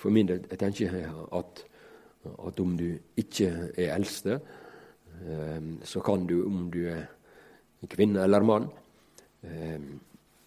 For 0.00 0.08
min 0.08 0.30
del 0.30 0.46
jeg 0.48 0.58
tenker 0.62 0.94
at, 1.36 1.60
at 2.24 2.60
om 2.62 2.72
du 2.78 2.86
ikke 3.20 3.50
er 3.76 3.92
eldste, 3.92 4.38
så 5.84 6.00
kan 6.04 6.26
du, 6.26 6.42
om 6.46 6.70
du 6.70 6.84
er 6.90 7.06
kvinne 7.90 8.24
eller 8.24 8.44
mann, 8.44 8.68
ehm, 9.44 10.00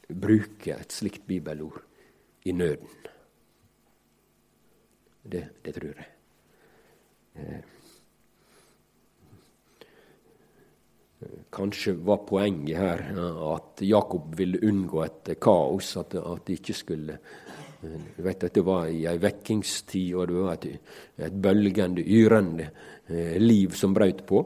bruke 0.08 0.76
et 0.76 0.94
slikt 0.94 1.26
bibelord 1.28 1.82
i 2.46 2.52
nøden. 2.52 2.88
Det, 5.28 5.44
det 5.66 5.74
tror 5.76 5.98
jeg. 5.98 6.08
Ehm, 7.36 7.74
kanskje 11.52 11.96
var 12.06 12.22
poenget 12.28 12.78
her 12.78 13.04
at 13.56 13.82
Jakob 13.82 14.38
ville 14.38 14.62
unngå 14.64 15.04
et 15.04 15.34
kaos, 15.42 15.96
at, 15.98 16.16
at 16.16 16.46
det 16.48 16.60
ikke 16.60 16.74
skulle 16.78 17.18
du 18.16 18.22
vet 18.26 18.44
at 18.44 18.54
Det 18.54 18.64
var 18.66 18.88
i 18.92 19.06
ei 19.10 19.18
vekkingstid, 19.22 20.14
og 20.16 20.28
det 20.28 20.38
var 20.38 20.54
et, 20.58 20.94
et 21.28 21.42
bølgende, 21.42 22.04
yrende 22.04 22.70
eh, 23.08 23.38
liv 23.42 23.76
som 23.76 23.94
brøt 23.94 24.26
på. 24.28 24.44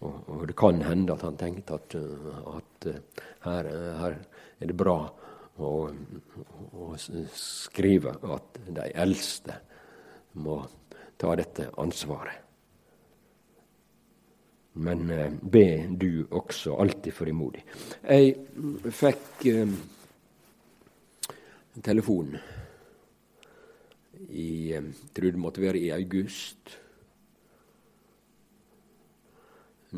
Og, 0.00 0.20
og, 0.26 0.44
det 0.48 0.56
kan 0.56 0.80
hende 0.82 1.12
at 1.12 1.24
han 1.26 1.36
tenkte 1.36 1.76
at, 1.76 1.96
at 2.56 2.86
eh, 2.88 3.24
her, 3.44 3.70
her, 4.00 4.14
er 4.60 4.70
det 4.70 4.76
bra 4.76 4.98
å, 5.60 5.72
å, 6.72 6.92
skrive 7.36 8.14
at 8.32 8.60
de 8.68 8.86
eldste 9.04 9.58
må 10.40 10.62
ta 11.20 11.34
dette 11.36 11.68
ansvaret. 11.82 12.46
Men 14.80 15.10
eh, 15.12 15.28
be 15.28 15.66
du 16.00 16.24
også 16.30 16.78
alltid 16.80 17.12
frimodig. 17.12 17.64
Jeg 18.06 18.36
fikk 19.02 19.46
eh, 19.52 19.76
telefon 21.84 22.38
Jeg 24.30 24.94
tror 25.14 25.32
det 25.34 25.42
måtte 25.42 25.62
være 25.62 25.80
i 25.82 25.90
august 25.94 26.76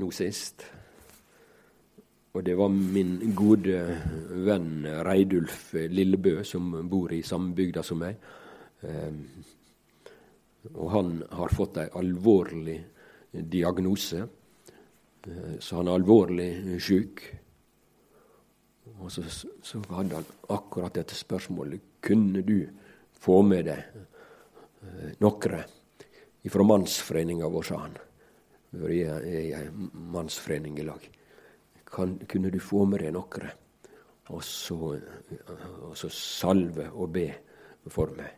nå 0.01 0.09
sist. 0.15 0.65
Og 2.33 2.45
det 2.45 2.55
var 2.57 2.71
min 2.73 3.19
gode 3.37 3.83
venn 4.47 4.87
Reidulf 5.05 5.75
Lillebø, 5.75 6.39
som 6.49 6.71
bor 6.89 7.13
i 7.13 7.21
samme 7.23 7.53
bygda 7.57 7.83
som 7.85 8.01
meg. 8.01 8.17
Og 10.73 10.89
han 10.95 11.19
har 11.29 11.53
fått 11.53 11.83
ei 11.83 11.91
alvorlig 12.01 12.79
diagnose, 13.33 14.23
eh, 15.27 15.55
så 15.59 15.81
han 15.81 15.89
er 15.89 15.99
alvorlig 15.99 16.79
sjuk. 16.81 17.23
Og 19.01 19.11
så, 19.11 19.25
så 19.27 19.81
hadde 19.91 20.21
han 20.21 20.33
akkurat 20.53 20.95
dette 20.95 21.17
spørsmålet. 21.19 21.81
Kunne 22.01 22.43
du 22.47 22.59
få 23.23 23.41
med 23.47 23.67
deg 23.67 24.12
nokre 25.23 25.65
ifra 26.43 26.63
mannsforeninga 26.67 27.49
vår, 27.49 27.63
sa 27.63 27.81
han. 27.85 27.97
Vi 28.71 29.03
er 29.05 29.27
i 29.29 29.53
ei 29.55 29.67
mannsforening 29.93 30.79
i 30.81 30.87
lag. 30.87 31.03
Kan, 31.85 32.17
kunne 32.29 32.51
du 32.51 32.59
få 32.61 32.87
med 32.89 33.05
deg 33.05 33.13
nokre, 33.15 33.51
og 34.33 34.41
så, 34.47 34.95
og 34.97 35.93
så 35.99 36.09
salve 36.09 36.89
og 36.91 37.13
be 37.13 37.27
for 37.93 38.15
meg? 38.17 38.33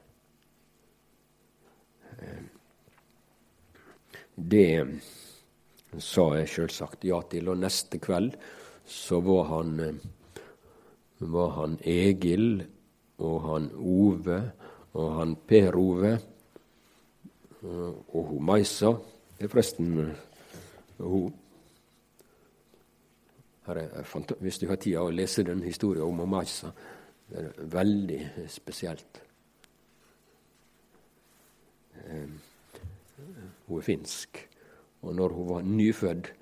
Eh, 2.18 2.42
det 4.34 4.68
sa 6.02 6.26
jeg 6.34 6.50
sjølsagt 6.50 7.06
ja 7.06 7.20
til, 7.30 7.52
og 7.52 7.62
neste 7.62 8.00
kveld 8.02 8.34
så 8.84 9.20
var 9.22 9.46
han, 9.52 10.00
var 11.22 11.54
han 11.60 11.78
Egil 11.86 12.64
og 13.22 13.36
han 13.46 13.70
Ove 13.78 14.40
og 14.98 15.12
han 15.20 15.36
Per 15.46 15.78
Ove 15.78 16.16
og 17.64 18.20
hun 18.28 18.44
Maisa 18.44 18.92
er 19.40 19.48
forresten 19.48 20.14
hun 20.98 21.32
er, 23.66 24.04
hvis 24.40 24.58
du 24.60 24.66
har 24.68 24.76
tid 24.76 24.98
å 25.00 25.08
lese 25.10 25.44
den 25.46 25.62
historien 25.64 26.04
om 26.04 26.28
Maisa, 26.28 26.70
det 27.30 27.40
er 27.40 27.70
veldig 27.72 28.20
spesielt. 28.52 29.20
Eh, 32.04 32.28
hun 33.66 33.78
er 33.78 33.86
finsk, 33.86 34.42
og 35.02 35.14
når 35.16 35.36
hun 35.38 35.48
var 35.48 35.68
nyfødt, 35.68 36.32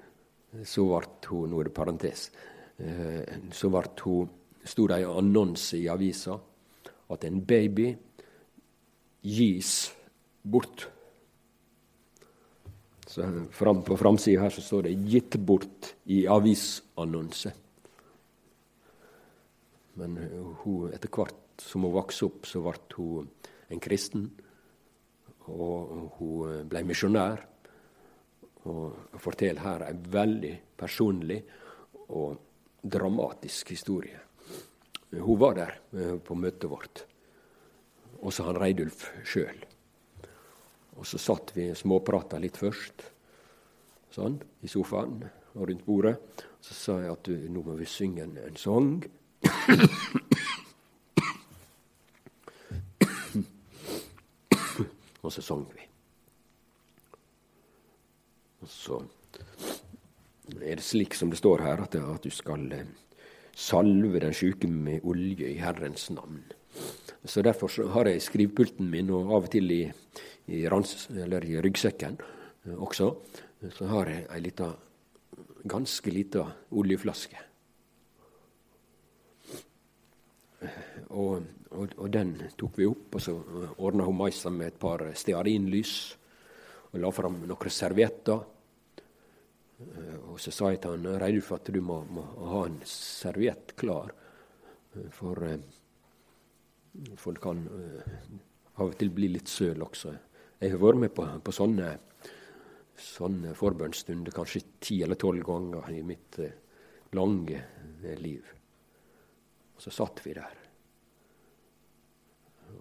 så 0.68 0.84
ble 0.84 1.30
hun 1.30 1.50
Nå 1.50 1.60
er 1.60 1.70
det 1.70 1.74
parentes. 1.74 2.30
Eh, 2.78 3.38
så 3.54 3.70
ble 3.70 3.86
hun 4.02 4.30
sto 4.64 4.86
det 4.86 5.00
en 5.02 5.18
annonse 5.22 5.78
i 5.78 5.88
avisa 5.90 6.36
at 7.12 7.24
en 7.24 7.40
baby 7.46 7.92
gis 9.22 9.92
bort. 10.42 10.88
Så 13.12 13.46
fram, 13.50 13.82
På 13.82 13.96
framsida 13.96 14.40
her 14.40 14.50
så 14.50 14.62
står 14.64 14.82
det 14.82 14.90
'gitt 14.90 15.36
bort' 15.36 15.94
i 16.04 16.26
avisannonse. 16.26 17.52
Men 19.94 20.16
hun, 20.62 20.92
etter 20.94 21.08
hvert 21.12 21.60
som 21.60 21.82
hun 21.82 21.92
vokste 21.92 22.24
opp, 22.24 22.46
så 22.46 22.62
ble 22.64 22.78
hun 22.96 23.28
en 23.68 23.80
kristen. 23.80 24.30
Og 25.44 26.12
hun 26.18 26.68
ble 26.68 26.84
misjonær. 26.88 27.44
Og 28.64 28.96
forteller 29.18 29.60
her 29.60 29.84
en 29.90 30.02
veldig 30.08 30.54
personlig 30.76 31.42
og 32.08 32.38
dramatisk 32.82 33.68
historie. 33.68 34.20
Hun 35.12 35.38
var 35.38 35.54
der 35.54 35.80
eh, 35.92 36.16
på 36.16 36.34
møtet 36.34 36.70
vårt, 36.70 37.04
også 38.22 38.46
han 38.46 38.56
Reidulf 38.56 39.10
sjøl. 39.24 39.66
Og 40.98 41.06
så 41.08 41.18
satt 41.18 41.52
vi 41.56 41.70
og 41.72 41.78
småprata 41.78 42.38
litt 42.42 42.56
først, 42.60 43.02
sånn, 44.12 44.36
i 44.62 44.68
sofaen 44.68 45.22
og 45.54 45.68
rundt 45.68 45.86
bordet. 45.86 46.16
Så 46.62 46.74
sa 46.76 46.98
jeg 47.02 47.12
at 47.14 47.28
nå 47.50 47.62
må 47.66 47.74
vi 47.78 47.86
synge 47.88 48.22
en, 48.26 48.36
en 48.38 48.56
sang. 48.60 49.02
og 55.22 55.32
så 55.32 55.42
sang 55.42 55.64
vi. 55.72 55.82
Og 58.62 58.68
så 58.70 59.00
er 60.60 60.76
det 60.76 60.84
slik 60.86 61.14
som 61.18 61.30
det 61.32 61.38
står 61.40 61.58
her, 61.64 61.82
at, 61.82 61.94
at 61.98 62.22
du 62.22 62.30
skal 62.30 62.72
eh, 62.76 62.86
salve 63.54 64.20
den 64.22 64.34
sjuke 64.36 64.68
med 64.70 65.00
olje 65.08 65.48
i 65.50 65.58
Herrens 65.58 66.10
navn. 66.14 66.42
Så 67.24 67.42
Derfor 67.42 67.68
så 67.68 67.88
har 67.94 68.08
jeg 68.08 68.22
skrivepulten 68.22 68.90
min, 68.90 69.10
og 69.10 69.30
av 69.34 69.44
og 69.46 69.50
til 69.52 69.70
i, 69.70 69.82
i, 70.46 70.68
rans, 70.68 71.08
i 71.10 71.60
ryggsekken 71.62 72.18
eh, 72.64 72.74
også, 72.74 73.08
så 73.76 73.88
har 73.92 74.10
jeg 74.10 74.26
ei 74.26 74.40
lita, 74.42 74.72
ganske 75.70 76.12
lita 76.12 76.46
oljeflaske. 76.74 77.48
Og, 81.18 81.42
og, 81.74 81.94
og, 81.98 82.08
den 82.14 82.36
tok 82.58 82.78
vi 82.78 82.86
opp, 82.86 83.16
og 83.18 83.22
så 83.22 83.34
ordna 83.82 84.06
hun 84.06 84.18
Maisa 84.18 84.50
med 84.50 84.72
et 84.72 84.80
par 84.82 85.04
stearinlys. 85.18 85.94
Og 86.92 87.00
la 87.00 87.10
fram 87.14 87.40
noen 87.48 87.72
servietter. 87.72 88.42
Eh, 89.82 90.18
og 90.30 90.40
så 90.42 90.52
sa 90.54 90.72
jeg 90.72 90.82
til 90.82 90.96
han 90.96 91.20
Reidulf 91.22 91.52
at 91.56 91.70
du 91.74 91.80
må, 91.82 92.02
må, 92.10 92.26
ha 92.52 92.66
en 92.68 92.80
serviett 92.88 93.74
klar. 93.78 94.12
Eh, 94.94 95.08
for 95.14 95.40
folk 97.16 97.40
kan 97.40 97.62
av 98.76 98.90
og 98.90 98.98
til 99.00 99.10
bli 99.14 99.30
litt 99.32 99.48
søl 99.48 99.80
også. 99.84 100.12
Jeg 100.62 100.76
har 100.76 100.78
vært 100.78 101.00
med 101.02 101.10
på, 101.10 101.24
på 101.42 101.52
sånne, 101.56 101.88
sånne 102.94 103.50
forbønnsstunder 103.58 104.34
kanskje 104.36 104.60
ti 104.78 105.00
eller 105.02 105.18
tolv 105.18 105.42
ganger 105.48 105.88
i 105.90 106.04
mitt 106.06 106.38
eh, 106.38 106.54
lange 107.18 107.58
eh, 107.58 108.14
liv. 108.22 108.46
Og 109.74 109.82
så 109.82 109.90
satt 109.90 110.22
vi 110.22 110.36
der. 110.38 110.62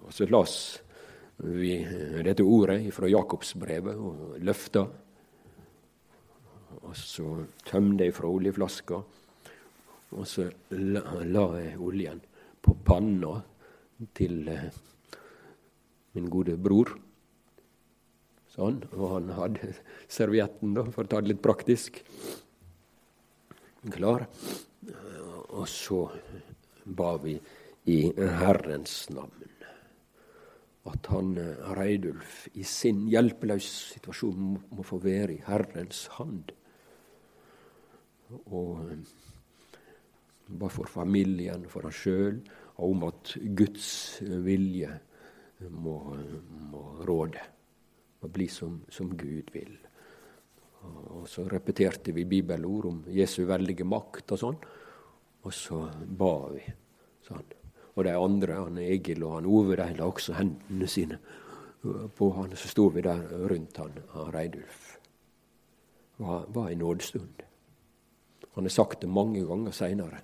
Og 0.05 0.13
så 0.13 0.29
las 0.29 0.55
vi 1.41 1.73
dette 2.21 2.45
ordet 2.45 2.83
fra 2.93 3.09
Jakobsbrevet 3.09 3.97
og 3.97 4.37
løfta. 4.45 4.85
Og 6.85 6.93
så 6.93 7.33
tømte 7.65 8.05
jeg 8.05 8.13
fra 8.13 8.29
oljeflaska, 8.29 9.03
og 10.11 10.25
så 10.29 10.51
la, 10.77 11.01
la 11.25 11.47
jeg 11.57 11.77
oljen 11.81 12.21
på 12.61 12.77
panna 12.85 13.39
til 14.13 14.43
eh, 14.53 14.67
min 16.13 16.29
gode 16.29 16.61
bror. 16.61 16.99
Sånn. 18.51 18.81
Og 18.97 19.05
han 19.15 19.31
hadde 19.37 19.73
servietten, 20.11 20.75
da, 20.77 20.85
for 20.91 21.07
å 21.07 21.11
ta 21.11 21.21
det 21.21 21.33
litt 21.33 21.43
praktisk, 21.43 22.01
klar. 23.91 24.27
Og 25.51 25.67
så 25.69 26.03
ba 26.85 27.15
vi 27.21 27.37
i 27.91 28.01
Herrens 28.15 29.05
navn 29.13 29.41
at 30.89 31.07
han 31.13 31.35
Reidulf 31.77 32.47
i 32.57 32.63
sin 32.65 33.03
hjelpeløse 33.11 33.93
situasjon 33.93 34.55
må 34.73 34.85
få 34.85 34.97
være 35.03 35.35
i 35.35 35.43
Herrens 35.45 36.07
hand. 36.17 36.49
Og 38.49 38.81
bare 40.47 40.73
for 40.73 40.89
familien, 40.89 41.67
for 41.69 41.85
han 41.85 41.95
sjøl, 41.95 42.41
om 42.81 43.05
at 43.05 43.35
Guds 43.57 43.91
vilje 44.21 44.89
må, 45.69 45.97
må 46.71 46.85
råde. 47.05 47.43
Må 48.21 48.29
bli 48.29 48.47
som, 48.51 48.81
som, 48.89 49.09
Gud 49.17 49.49
vil. 49.53 49.73
Og 51.13 51.27
så 51.29 51.45
repeterte 51.49 52.13
vi 52.13 52.25
bibelord 52.25 52.87
om 52.89 53.03
Jesu 53.13 53.43
veldige 53.49 53.85
makt 53.85 54.35
og 54.35 54.41
sånn. 54.41 54.59
Og 55.41 55.53
så 55.53 55.81
ba 56.05 56.33
vi 56.53 56.63
sånn. 57.25 57.57
Og 57.91 58.05
de 58.07 58.15
andre, 58.15 58.57
han 58.61 58.79
Egil 58.81 59.23
og 59.27 59.37
han 59.39 59.49
Ove, 59.49 59.75
de 59.75 59.89
la 59.97 60.07
også 60.07 60.37
hendene 60.37 60.87
sine 60.89 61.19
på 62.15 62.31
han. 62.37 62.55
Så 62.55 62.71
sto 62.71 62.87
vi 62.93 63.03
der 63.05 63.25
rundt 63.51 63.81
han, 63.81 63.97
han 64.13 64.33
Reidulf. 64.33 64.83
Det 66.17 66.41
var 66.53 66.69
en 66.69 66.83
nådestund. 66.85 67.41
Han 68.53 68.67
har 68.67 68.73
sagt 68.73 69.01
det 69.01 69.09
mange 69.09 69.41
ganger 69.47 69.73
seinere 69.73 70.21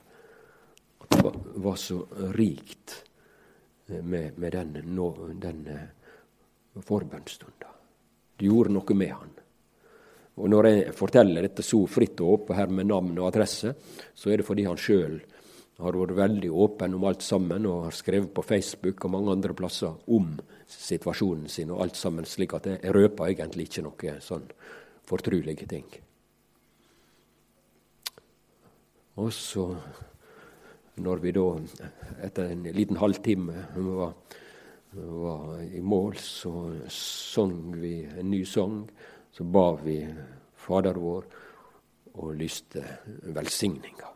var, 1.09 1.35
var 1.55 1.75
så 1.75 2.07
rikt 2.33 3.03
med, 3.85 4.37
med 4.37 4.51
den, 4.51 4.73
den 5.41 5.69
forbønnsstunda. 6.81 7.67
Det 8.37 8.45
gjorde 8.45 8.73
noe 8.75 8.97
med 8.97 9.13
han. 9.13 9.33
Og 10.37 10.49
Når 10.53 10.67
jeg 10.69 10.93
forteller 10.93 11.47
dette 11.47 11.65
så 11.65 11.79
fritt 11.89 12.19
og 12.21 12.33
åpent 12.35 12.59
her 12.59 12.69
med 12.69 12.89
navn 12.91 13.15
og 13.17 13.31
adresse, 13.31 13.73
så 14.13 14.29
er 14.29 14.37
det 14.37 14.45
fordi 14.45 14.67
han 14.67 14.77
sjøl 14.77 15.17
har 15.77 15.97
vært 15.97 16.17
veldig 16.17 16.49
åpen 16.53 16.95
om 16.97 17.05
alt 17.05 17.21
sammen 17.25 17.65
og 17.69 17.87
har 17.87 17.95
skrevet 17.97 18.33
på 18.33 18.45
Facebook 18.45 19.03
og 19.05 19.13
mange 19.13 19.33
andre 19.33 19.53
plasser 19.57 19.93
om 20.13 20.31
situasjonen 20.67 21.47
sin 21.49 21.71
og 21.73 21.83
alt 21.85 21.97
sammen, 21.97 22.25
slik 22.25 22.53
at 22.57 22.69
jeg 22.69 22.93
røper 22.93 23.29
egentlig 23.29 23.67
ikke 23.69 23.85
noe 23.85 24.15
sånn 24.21 24.47
fortrulige 25.07 25.69
ting. 25.69 25.85
Og 29.17 29.31
så 29.33 29.69
når 31.01 31.21
vi 31.21 31.33
da, 31.33 31.45
etter 32.25 32.51
en 32.53 32.65
liten 32.73 32.97
halvtime, 32.97 33.67
var, 33.75 34.13
var 34.91 35.61
i 35.61 35.81
mål, 35.81 36.15
så 36.17 36.53
sang 36.89 37.75
vi 37.81 38.01
en 38.05 38.29
ny 38.31 38.43
sang. 38.45 38.85
Så 39.31 39.43
ba 39.43 39.71
vi 39.83 39.99
Fader 40.57 40.97
vår 40.99 41.25
og 42.17 42.33
lyste 42.35 42.81
velsigninga. 43.35 44.09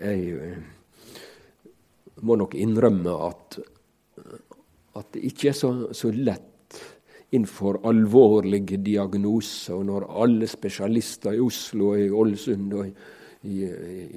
Jeg 0.00 0.56
må 2.26 2.36
nok 2.36 2.54
innrømme 2.58 3.14
at, 3.28 3.58
at 4.98 5.10
det 5.14 5.24
ikke 5.30 5.50
er 5.52 5.56
så, 5.56 5.72
så 5.94 6.10
lett 6.10 6.80
innenfor 7.34 7.80
alvorlige 7.88 8.78
diagnoser, 8.82 9.74
og 9.74 9.86
når 9.88 10.08
alle 10.22 10.48
spesialister 10.50 11.36
i 11.36 11.42
Oslo 11.42 11.92
og 11.92 12.00
i 12.00 12.10
Ålesund 12.10 12.74
og 12.74 12.86
i, 12.86 12.92
i, 13.50 13.64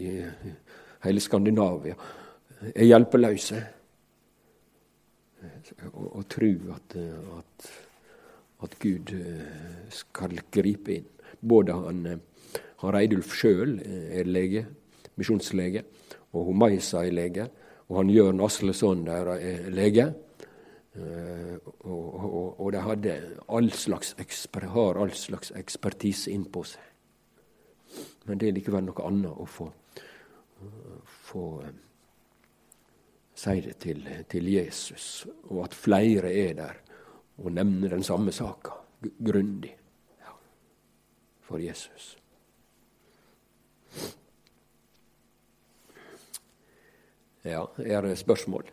i 0.10 0.12
hele 1.06 1.24
Skandinavia 1.24 1.96
er 2.76 2.86
hjelpeløse, 2.86 3.62
og, 5.94 6.16
og 6.18 6.26
tro 6.32 6.50
at, 6.76 6.96
at, 7.38 7.70
at, 8.64 8.76
Gud 8.80 9.14
eh, 9.16 9.86
skal 9.94 10.42
gripe 10.52 10.98
inn. 10.98 11.08
Både 11.40 11.78
han, 11.78 12.06
eh, 12.06 12.60
han 12.82 12.96
Reidulf 12.96 13.36
sjøl 13.38 13.78
er 13.86 14.28
lege, 14.28 14.66
misjonslege, 15.20 15.86
og 16.34 16.50
hun 16.50 16.60
Maisa 16.60 17.06
er 17.06 17.16
lege, 17.16 17.48
og 17.88 18.02
han 18.02 18.12
Jørn 18.14 18.44
Asleson 18.46 19.06
der 19.08 19.32
er 19.38 19.70
lege. 19.74 20.10
Eh, 21.00 21.56
og, 21.80 22.06
og, 22.26 22.60
og 22.60 22.72
de 22.74 22.84
hadde 22.84 23.18
all 23.48 23.72
slags 23.72 24.16
eksper, 24.20 24.68
har 24.74 25.00
all 25.00 25.14
slags 25.16 25.54
ekspertise 25.56 26.34
innpå 26.36 26.66
seg. 26.68 26.86
Men 28.28 28.38
det 28.42 28.50
er 28.50 28.58
likevel 28.58 28.84
noe 28.86 29.06
annet 29.08 29.32
å 29.32 29.46
få, 29.50 29.66
få 31.24 31.46
eh, 33.48 33.54
si 33.56 33.62
det 33.62 33.78
til, 33.78 34.08
til, 34.30 34.54
Jesus, 34.54 35.28
og 35.44 35.64
at 35.64 35.74
flere 35.74 36.34
er 36.34 36.54
der 36.54 36.74
og 37.38 37.52
nevner 37.52 37.90
den 37.90 38.04
samme 38.04 38.32
saka 38.32 38.72
grundig. 39.26 39.76
Ja. 40.20 40.32
for 41.42 41.58
Jesus. 41.58 42.18
Ja, 47.44 47.66
er 47.78 48.02
det 48.02 48.18
spørsmål? 48.18 48.66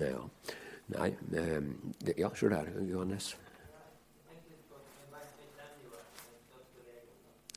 Ja. 0.00 0.30
Nei 0.86 1.16
det, 1.20 2.14
Ja, 2.18 2.34
se 2.34 2.48
der, 2.48 2.82
Johannes. 2.82 3.36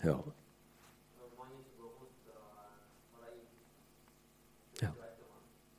Ja. 0.04 0.24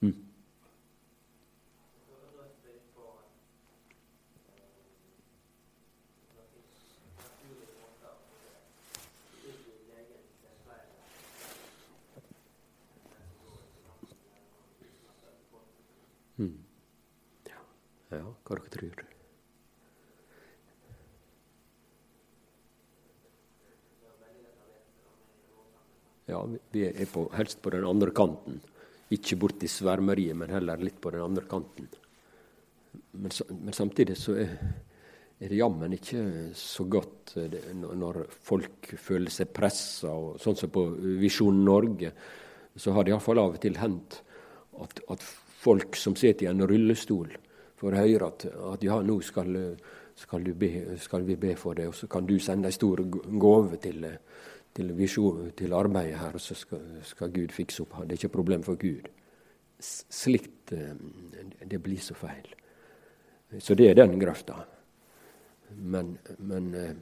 Mm. 0.02 0.14
Mm. 16.38 16.64
Ja. 18.10 18.16
ja, 18.18 18.33
hva 18.44 18.58
dere 18.60 18.72
tror 18.76 19.04
Ja, 26.24 26.38
vi 26.72 26.86
er 26.88 27.08
på, 27.12 27.26
helst 27.36 27.60
på 27.60 27.70
den 27.74 27.84
andre 27.84 28.08
kanten. 28.16 28.56
Ikke 29.12 29.36
borti 29.36 29.68
svermeriet, 29.68 30.36
men 30.40 30.52
heller 30.54 30.80
litt 30.80 30.96
på 31.00 31.12
den 31.12 31.20
andre 31.20 31.44
kanten. 31.48 31.90
Men, 33.12 33.34
men 33.60 33.76
samtidig 33.76 34.16
så 34.16 34.38
er, 34.40 34.54
er 35.36 35.52
det 35.52 35.58
jammen 35.60 35.92
ikke 35.92 36.22
så 36.56 36.86
godt 36.88 37.34
det, 37.52 37.60
når 37.76 38.22
folk 38.48 38.94
føler 38.96 39.34
seg 39.34 39.52
pressa. 39.52 40.14
Sånn 40.40 40.56
som 40.56 40.72
på 40.72 40.86
Visjon 41.20 41.60
Norge, 41.66 42.14
så 42.74 42.96
har 42.96 43.04
det 43.04 43.12
iallfall 43.12 43.42
av 43.42 43.58
og 43.58 43.62
til 43.62 43.76
hendt 43.78 44.22
at, 44.80 45.04
at, 45.12 45.32
folk 45.64 45.96
som 45.96 46.12
sitter 46.12 46.44
i 46.44 46.48
en 46.50 46.60
rullestol, 46.68 47.30
får 47.76 47.98
høre 47.98 48.30
at, 48.30 48.46
at 48.74 48.84
ja, 48.86 49.00
nå 49.02 49.20
skal, 49.22 49.76
skal, 50.16 50.50
be, 50.54 50.70
skal, 51.00 51.26
vi 51.26 51.36
be 51.36 51.54
for 51.58 51.74
det, 51.74 51.88
og 51.90 51.94
så 51.94 52.06
kan 52.10 52.26
du 52.26 52.38
sende 52.38 52.70
ei 52.70 52.76
stor 52.76 53.02
gave 53.40 53.80
til 53.82 54.06
til, 54.74 55.52
til 55.56 55.72
arbeidet 55.72 56.18
her, 56.18 56.34
og 56.34 56.40
så 56.40 56.54
skal, 56.54 56.80
skal, 57.02 57.32
Gud 57.32 57.52
fikse 57.54 57.82
opp. 57.82 57.94
Det 58.02 58.12
er 58.12 58.18
ikke 58.18 58.26
et 58.26 58.32
problem 58.32 58.62
for 58.62 58.74
Gud. 58.74 59.08
Slikt 59.80 60.72
eh, 60.72 60.94
Det 61.70 61.82
blir 61.82 62.00
så 62.00 62.14
feil. 62.14 62.54
Så 63.58 63.74
det 63.74 63.90
er 63.90 63.94
den 63.94 64.18
grøfta. 64.20 64.54
Men, 65.76 66.18
men 66.38 66.74
eh, 66.74 66.94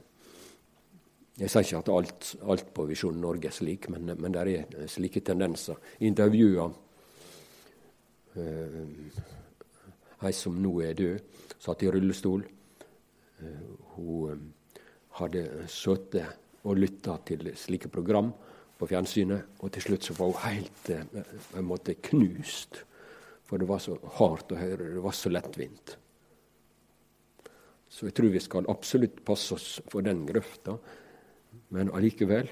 jeg 1.39 1.49
sier 1.49 1.65
ikke 1.65 1.77
at 1.81 1.89
alt, 1.89 2.35
alt, 2.45 2.73
på 2.73 2.85
Visjon 2.85 3.17
Norge 3.17 3.47
er 3.49 3.55
slik, 3.55 3.89
men, 3.89 4.11
men 4.21 4.33
det 4.33 4.41
er 4.41 4.87
slike 4.87 5.19
tendenser. 5.25 5.75
Intervjuer 6.05 6.69
uh, 8.37 8.83
ei 10.29 10.35
som 10.37 10.55
nå 10.61 10.73
er 10.85 10.97
død, 10.97 11.39
satt 11.59 11.83
i 11.83 11.91
rullestol. 11.91 12.45
Uh, 13.43 13.73
hun 13.95 14.49
hadde 15.19 15.67
sittet 15.69 16.39
og 16.63 16.79
lytta 16.79 17.17
til 17.27 17.51
slike 17.59 17.91
program 17.91 18.31
på 18.79 18.87
fjernsynet. 18.89 19.59
Og 19.61 19.71
til 19.73 19.87
slutt 19.87 20.07
så 20.07 20.15
var 20.17 20.31
hun 20.31 20.43
helt 20.45 20.89
eh, 20.93 21.03
på 21.51 21.59
en 21.59 21.67
måte 21.67 21.97
knust. 22.09 22.81
For 23.43 23.59
det 23.59 23.67
var 23.69 23.83
så 23.83 23.97
hardt 24.17 24.53
å 24.55 24.59
høre, 24.59 24.93
det 24.95 25.03
var 25.03 25.15
så 25.17 25.31
lettvint. 25.31 25.97
Så 27.93 28.07
jeg 28.07 28.15
tror 28.17 28.33
vi 28.33 28.41
skal 28.41 28.69
absolutt 28.71 29.19
passe 29.25 29.53
oss 29.53 29.67
for 29.91 30.05
den 30.05 30.23
grøfta. 30.25 30.77
Men 31.75 31.91
allikevel, 31.93 32.49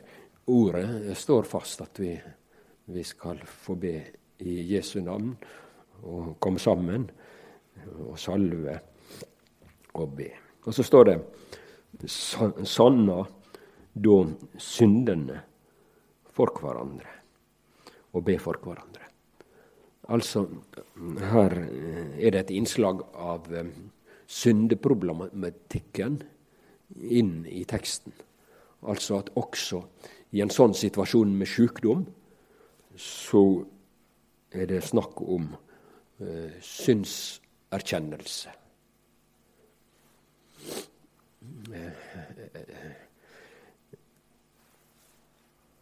ordet 0.53 1.15
står 1.17 1.49
fast 1.49 1.81
at 1.81 2.01
vi, 2.01 2.11
vi 2.91 3.05
skal 3.07 3.41
få 3.41 3.77
be 3.79 3.95
i 4.45 4.59
Jesu 4.73 4.99
navn 5.01 5.33
og 6.01 6.35
komme 6.41 6.61
sammen 6.61 7.07
og 8.07 8.19
salve 8.19 8.79
og 9.97 10.15
be. 10.17 10.29
Og 10.65 10.73
så 10.75 10.83
står 10.85 11.09
det 11.09 11.19
sanna 12.07 13.21
da 13.91 14.17
syndene 14.61 15.41
for 16.31 16.53
hverandre 16.61 17.11
og 18.15 18.25
be 18.27 18.37
for 18.39 18.59
hverandre. 18.63 19.07
Altså, 20.11 20.45
her 21.31 21.53
er 22.19 22.33
det 22.33 22.39
et 22.39 22.53
innslag 22.57 23.03
av 23.15 23.47
eh, 23.55 23.67
syndeproblematikken 24.27 26.17
inn 26.99 27.45
i 27.47 27.63
teksten. 27.69 28.13
Altså 28.81 29.21
at 29.21 29.29
også 29.39 29.83
i 30.35 30.41
en 30.43 30.51
sånn 30.51 30.73
situasjon 30.75 31.31
med 31.37 31.47
sykdom, 31.47 32.05
så 32.97 33.63
er 34.51 34.67
det 34.71 34.83
snakk 34.89 35.21
om 35.21 35.53
eh, 36.19 36.51
syndserkjennelse. 36.59 37.39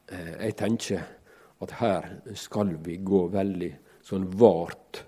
Eh, 0.09 0.33
jeg 0.45 0.55
tenker 0.57 1.01
at 1.65 1.73
her 1.79 2.07
skal 2.37 2.75
vi 2.85 2.99
gå 3.05 3.23
veldig 3.33 3.69
sånn 4.05 4.27
vart 4.37 5.01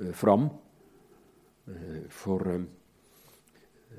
eh, 0.00 0.12
fram. 0.16 0.48
Eh, 1.72 2.04
for 2.12 2.44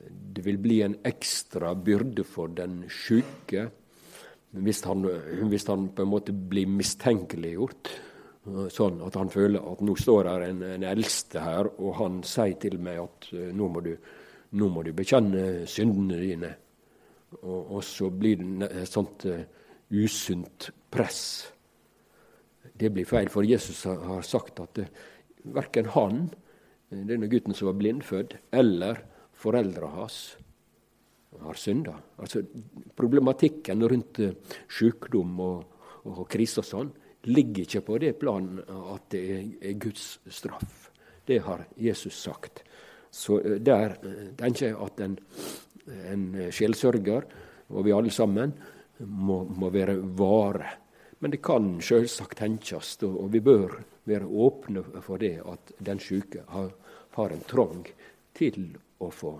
det 0.08 0.45
vil 0.45 0.62
bli 0.62 0.82
en 0.86 1.00
ekstra 1.10 1.73
byrde 1.73 2.26
for 2.28 2.54
den 2.54 2.84
sjuke 2.89 3.65
hvis 4.58 4.80
han, 4.88 5.04
hvis 5.50 5.65
han 5.67 5.89
på 5.93 6.06
en 6.06 6.10
måte 6.10 6.34
blir 6.34 6.69
mistenkeliggjort. 6.69 7.89
Sånn 8.71 9.01
at 9.03 9.17
han 9.19 9.29
føler 9.33 9.63
at 9.71 9.81
nå 9.83 9.95
står 9.99 10.29
her 10.31 10.45
en, 10.45 10.62
en 10.63 10.86
eldste 10.88 11.41
her, 11.43 11.67
og 11.83 11.97
han 11.99 12.21
sier 12.23 12.55
til 12.62 12.77
meg 12.79 13.01
at 13.01 13.27
nå 13.57 13.67
må 13.73 13.81
du, 13.83 13.91
nå 14.55 14.69
må 14.71 14.86
du 14.88 14.93
bekjenne 14.95 15.65
syndene 15.67 16.19
dine. 16.21 16.53
Og, 17.41 17.77
og 17.77 17.81
så 17.83 18.07
blir 18.13 18.39
det 18.39 18.69
et 18.71 18.88
sånt 18.88 19.25
usunt 19.89 20.69
press. 20.91 21.21
Det 22.77 22.89
blir 22.93 23.07
feil, 23.07 23.29
for 23.31 23.47
Jesus 23.47 23.86
har 23.88 24.25
sagt 24.25 24.60
at 24.62 24.81
eh, 24.81 24.91
verken 25.55 25.89
han, 25.95 26.27
eh, 26.91 27.05
denne 27.07 27.29
gutten 27.31 27.55
som 27.57 27.71
var 27.71 27.79
blindfødt, 27.79 28.38
eller 28.51 29.01
foreldra 29.38 29.89
hans 29.95 30.19
har 31.41 31.57
synda. 31.60 31.95
Altså, 32.17 32.41
problematikken 32.97 33.83
rundt 33.86 34.19
uh, 34.23 34.31
sykdom 34.73 35.36
og, 35.43 35.81
og 36.10 36.23
krise 36.31 36.63
og 36.63 36.65
sånn 36.65 36.88
ligger 37.28 37.66
ikke 37.66 37.84
på 37.88 38.00
det 38.02 38.13
planen 38.22 38.62
at 38.63 39.10
det 39.13 39.24
er, 39.62 39.74
Guds 39.80 40.20
straff. 40.30 40.90
Det 41.28 41.42
har 41.44 41.66
Jesus 41.76 42.22
sagt. 42.24 42.63
Så 43.12 43.40
uh, 43.42 43.58
der 43.60 43.98
uh, 44.04 44.32
tenker 44.40 44.70
jeg 44.70 44.80
at 44.88 45.04
en, 45.06 45.18
en 46.13 46.26
sjelsørger, 46.52 47.28
og 47.70 47.86
vi 47.86 47.96
alle 47.96 48.12
sammen, 48.12 48.54
må, 49.00 49.44
må 49.44 49.70
være 49.70 50.00
vare. 50.18 50.72
Men 51.20 51.34
det 51.34 51.42
kan 51.46 51.78
selvsagt 51.82 52.38
tenkes, 52.40 52.96
og 53.04 53.30
vi 53.34 53.42
bør 53.42 53.76
være 54.08 54.26
åpne 54.26 54.84
for 55.02 55.22
det, 55.22 55.38
at 55.46 55.74
den 55.80 56.00
syke 56.00 56.44
har, 56.48 56.71
har 57.17 57.34
en 57.34 57.46
trang 57.50 57.86
til 58.38 58.69
å 59.02 59.10
få 59.13 59.36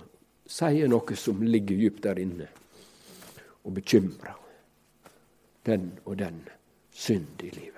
si 0.48 0.84
noe 0.88 1.16
som 1.20 1.42
ligger 1.44 1.80
dypt 1.80 2.04
der 2.08 2.22
inne, 2.24 2.48
og 3.64 3.74
bekymre 3.76 4.36
den 5.68 5.92
og 6.06 6.16
den 6.18 6.40
synd 6.96 7.44
i 7.44 7.52
livet. 7.52 7.77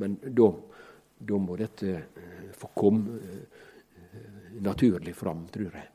Men 0.00 0.18
da, 0.22 0.50
da 1.18 1.40
må 1.40 1.56
dette 1.60 1.94
eh, 1.96 2.50
få 2.56 2.72
komme 2.76 3.16
eh, 3.20 4.60
naturlig 4.60 5.14
fram, 5.16 5.46
tror 5.52 5.72
jeg. 5.78 5.88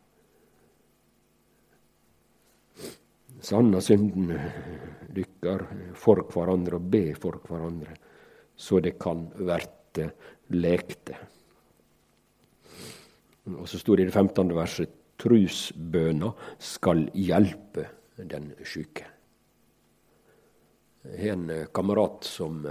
sanna 3.45 3.81
synden 3.83 4.31
dykkar 5.15 5.65
for 5.97 6.23
hverandre 6.31 6.79
og 6.79 6.91
be 6.91 7.05
for 7.17 7.39
hverandre, 7.45 7.95
så 8.55 8.79
det 8.83 8.95
kan 9.01 9.27
verte 9.37 10.09
lekte. 10.55 11.17
Og 13.55 13.67
så 13.69 13.79
stod 13.79 13.99
det 13.99 14.07
i 14.07 14.09
det 14.09 14.15
15. 14.15 14.53
verset 14.57 14.95
trusbøna 15.21 16.31
skal 16.59 17.05
hjelpe 17.13 17.85
den 18.17 18.51
sjuke. 18.65 19.05
Jeg 21.05 21.21
har 21.21 21.35
en 21.37 21.67
kamerat 21.75 22.25
som, 22.25 22.63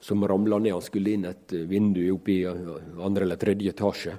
som 0.00 0.28
ramla 0.28 0.58
ned. 0.58 0.72
Han 0.72 0.84
skulle 0.84 1.14
inn 1.14 1.28
et 1.28 1.52
vindu 1.68 2.02
oppe 2.14 2.32
i 2.32 2.44
andre 2.46 3.26
eller 3.26 3.40
tredje 3.40 3.74
etasje. 3.74 4.16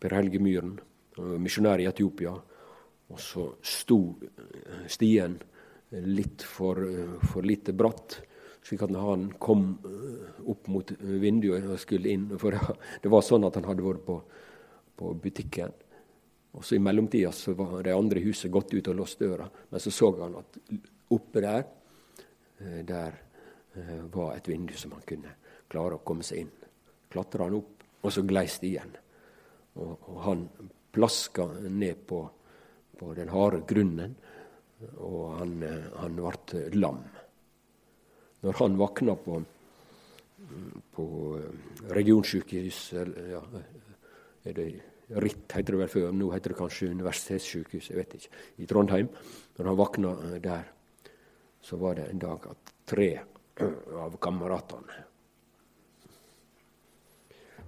Per 0.00 0.14
Helge 0.14 0.38
Myhren, 0.42 0.74
misjonær 1.42 1.82
i 1.82 1.88
Etiopia. 1.90 2.34
Og 3.10 3.18
så 3.18 3.46
sto 3.62 4.00
stien 4.90 5.38
litt 5.90 6.44
for, 6.46 6.78
for 7.32 7.46
lite 7.46 7.74
bratt, 7.74 8.20
slik 8.62 8.84
at 8.86 8.94
han 8.94 9.30
kom 9.42 9.64
opp 10.46 10.68
mot 10.70 10.92
vinduet 11.00 11.64
og 11.66 11.80
skulle 11.80 12.12
inn 12.12 12.28
For 12.38 12.54
det 13.02 13.10
var 13.10 13.24
sånn 13.26 13.46
at 13.48 13.56
han 13.58 13.66
hadde 13.66 13.86
vært 13.86 14.04
på, 14.06 14.18
på 15.00 15.14
butikken. 15.22 15.74
Og 16.54 16.66
så 16.66 16.76
I 16.76 16.82
mellomtida 16.82 17.30
så 17.34 17.54
var 17.58 17.80
det 17.86 17.94
andre 17.94 18.22
huset 18.22 18.50
gått 18.50 18.74
ut 18.74 18.90
og 18.90 18.98
låst 19.02 19.22
døra. 19.22 19.46
Men 19.70 19.82
så 19.82 19.90
så 19.94 20.10
han 20.18 20.38
at 20.42 20.58
oppe 21.14 21.42
der, 21.42 21.66
der 22.86 23.18
var 24.10 24.34
et 24.34 24.48
vindu 24.48 24.74
som 24.76 24.92
han 24.96 25.06
kunne 25.06 25.34
klare 25.70 25.98
å 25.98 26.04
komme 26.04 26.26
seg 26.26 26.44
inn. 26.44 26.50
Klatra 27.10 27.46
han 27.46 27.58
opp, 27.58 27.86
og 28.02 28.12
så 28.12 28.24
gleis 28.26 28.58
det 28.62 28.72
igjen. 28.72 28.92
Og, 29.78 29.94
og 30.10 30.20
han 30.24 30.44
plaska 30.90 31.46
ned 31.68 32.02
på, 32.10 32.20
på, 32.98 33.14
den 33.14 33.30
harde 33.30 33.62
grunnen, 33.68 34.16
og 34.98 35.38
han, 35.38 35.56
han 36.00 36.18
ble 36.18 36.66
lam. 36.78 37.00
Når 38.40 38.56
han 38.62 38.78
vakna 38.80 39.14
på, 39.20 39.40
på 40.96 41.06
regionsjukehus 41.92 42.84
ja, 42.96 43.42
er 44.48 44.56
det 44.56 44.70
Ritt 45.10 45.50
heter 45.56 45.74
det 45.74 45.78
vel 45.80 45.88
før, 45.90 46.12
nå 46.14 46.28
heter 46.30 46.52
det 46.52 46.56
kanskje 46.60 46.92
universitetssykehus, 46.94 47.88
jeg 47.90 47.98
vet 47.98 48.12
ikke, 48.14 48.28
i 48.62 48.66
Trondheim. 48.70 49.08
Når 49.56 49.66
han 49.66 49.78
vakna 49.80 50.12
der, 50.44 50.68
så 51.66 51.78
var 51.80 51.98
det 51.98 52.04
en 52.12 52.22
dag 52.22 52.46
at 52.52 52.70
tre 52.86 53.08
av 54.00 54.16
kameratene 54.22 55.04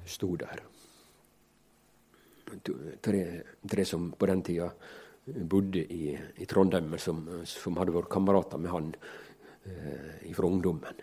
sto 0.04 0.36
der. 0.36 0.62
Tre, 3.00 3.22
tre, 3.70 3.84
som 3.84 4.10
på 4.12 4.26
den 4.28 4.42
tida 4.44 4.68
bodde 5.24 5.84
i, 5.94 6.12
i 6.36 6.46
Trondheim, 6.46 6.98
som, 6.98 7.22
som, 7.48 7.78
hadde 7.80 7.94
vært 7.94 8.10
kamerater 8.12 8.60
med 8.60 8.72
han 8.74 8.90
eh, 9.64 10.32
fra 10.34 10.50
ungdommen. 10.50 11.00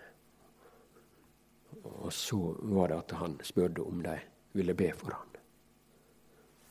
Og 2.04 2.12
så 2.14 2.38
var 2.70 2.92
det 2.92 3.00
at 3.00 3.16
han 3.22 3.40
spurte 3.46 3.86
om 3.86 4.04
de 4.04 4.18
ville 4.60 4.76
be 4.78 4.92
for 4.98 5.16
han. 5.16 5.40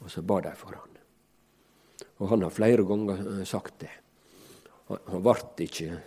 Og 0.05 0.13
så 0.13 0.23
ba 0.23 0.39
de 0.45 0.53
for 0.59 0.77
han. 0.79 0.95
Og 2.19 2.31
han 2.31 2.45
har 2.45 2.55
flere 2.55 2.87
ganger 2.87 3.25
eh, 3.25 3.45
sagt 3.49 3.81
det. 3.83 3.95
Han 4.89 5.21
ble 5.21 5.67
ikke, 5.67 5.99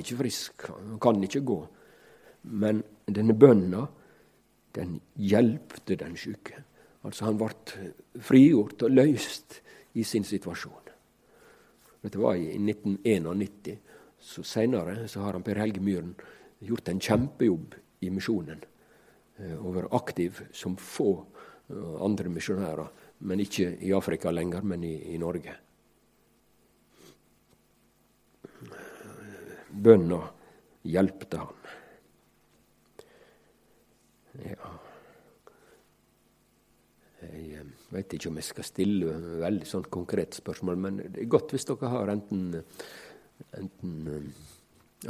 ikke 0.00 0.18
frisk, 0.18 0.66
han 0.66 0.98
kan 1.02 1.22
ikke 1.22 1.44
gå. 1.46 1.58
Men 2.50 2.82
denne 3.06 3.36
bønna 3.38 3.84
den 4.74 4.96
hjelpte 5.14 5.96
den 6.00 6.16
syke. 6.18 6.64
Altså 7.06 7.28
han 7.28 7.38
ble 7.38 7.52
frigjort 8.22 8.82
og 8.86 8.94
løst 8.94 9.60
i 9.94 10.04
sin 10.06 10.24
situasjon. 10.26 10.90
Dette 12.02 12.18
var 12.18 12.38
i 12.38 12.56
1991. 12.58 13.78
Så 14.22 14.42
Senere 14.46 15.08
så 15.10 15.22
har 15.22 15.36
han 15.36 15.42
Per 15.46 15.58
Helge 15.58 15.82
Myhren 15.82 16.14
gjort 16.62 16.88
en 16.90 17.02
kjempejobb 17.02 17.74
i 18.02 18.10
misjonen. 18.10 18.62
Eh, 19.38 19.54
og 19.58 19.76
vært 19.76 19.94
aktiv 19.98 20.42
som 20.54 20.76
få 20.78 21.10
eh, 21.18 21.96
andre 22.02 22.30
misjonærer. 22.30 22.90
Men 23.26 23.42
ikke 23.42 23.76
i 23.82 23.92
Afrika 23.94 24.30
lenger, 24.34 24.62
men 24.66 24.84
i, 24.86 24.96
i 25.14 25.18
Norge. 25.18 25.54
Bønna 29.72 30.20
hjelpte 30.82 31.40
han. 31.40 31.68
Ja. 34.42 34.72
Jeg 37.22 37.60
eh, 37.60 37.68
vet 37.92 38.16
ikke 38.16 38.30
om 38.32 38.40
jeg 38.40 38.48
skal 38.48 38.66
stille 38.66 39.14
veldig 39.42 39.68
sånn 39.68 39.86
konkret 39.92 40.34
spørsmål, 40.40 40.80
men 40.80 40.98
det 41.04 41.22
er 41.22 41.30
godt 41.30 41.54
hvis 41.54 41.68
dere 41.68 41.92
har 41.92 42.10
enten, 42.12 42.56
enten 43.58 43.94
eh, 44.10 44.26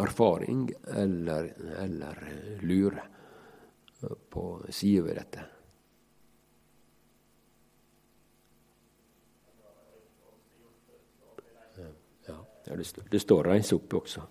erfaring 0.02 0.66
eller, 0.92 1.50
eller 1.82 2.22
lure 2.64 3.08
på 4.32 4.44
side 4.68 5.02
ved 5.06 5.18
dette. 5.20 5.48
Ja, 12.26 12.38
det, 12.76 12.84
står, 12.84 13.04
det 13.10 13.20
står 13.20 13.44
'reis 13.44 13.72
opp' 13.74 13.94
også. 13.98 14.26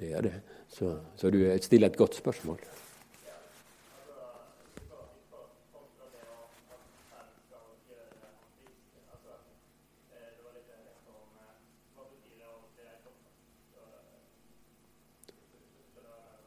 Det 0.00 0.12
er 0.12 0.26
det. 0.26 0.34
Så, 0.68 0.96
så 1.16 1.30
du 1.30 1.38
stiller 1.62 1.92
et 1.92 1.96
godt 1.96 2.16
spørsmål. 2.18 2.58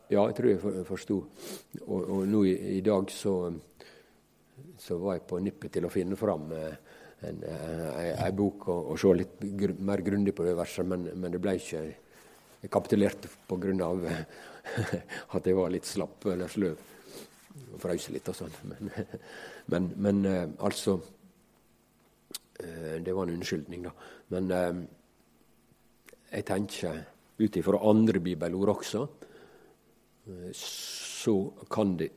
Ja, 0.07 0.23
jeg 0.29 0.37
tror 0.37 0.47
jeg 0.49 0.85
forsto. 0.87 1.15
Og, 1.83 1.97
og, 1.99 2.21
nå 2.31 2.43
i, 2.47 2.53
i 2.77 2.81
dag 2.81 3.09
så, 3.11 3.33
så, 4.79 4.97
var 5.01 5.17
jeg 5.17 5.25
på 5.27 5.39
nippet 5.43 5.73
til 5.75 5.87
å 5.87 5.91
finne 5.91 6.15
fram 6.19 6.47
eh, 6.55 6.77
en, 7.27 7.41
ei, 7.43 8.13
ei 8.13 8.29
bok 8.35 8.69
og, 8.71 8.93
og, 8.93 8.99
se 9.01 9.11
litt 9.19 9.43
gr 9.59 9.75
mer 9.83 10.03
grundig 10.05 10.33
på 10.37 10.45
det 10.47 10.55
verset, 10.57 10.87
men, 10.87 11.09
men, 11.11 11.33
det 11.33 11.41
ble 11.43 11.57
ikke 11.59 11.83
Jeg 12.61 12.71
kapitulerte 12.73 13.29
pga. 13.47 13.89
at 15.35 15.45
jeg 15.47 15.55
var 15.55 15.71
litt 15.71 15.87
slapp 15.87 16.25
eller 16.31 16.51
sløv. 16.51 16.77
Og 17.73 17.79
frøs 17.81 18.09
litt 18.13 18.27
og 18.29 18.35
sånn. 18.37 18.57
Men, 18.69 18.91
men, 19.71 19.91
men, 19.95 20.25
eh, 20.25 20.49
altså 20.59 20.97
eh, 22.59 22.97
Det 23.01 23.13
var 23.13 23.27
en 23.27 23.37
unnskyldning, 23.37 23.87
da. 23.87 23.93
Men 24.33 24.51
jeg 26.27 26.43
tenker 26.43 26.99
ut 27.37 27.57
ifra 27.57 27.79
andre 27.87 28.19
bibelord 28.19 28.73
også 28.73 29.07
så 30.53 31.35
kan 31.71 31.95
det 31.99 32.09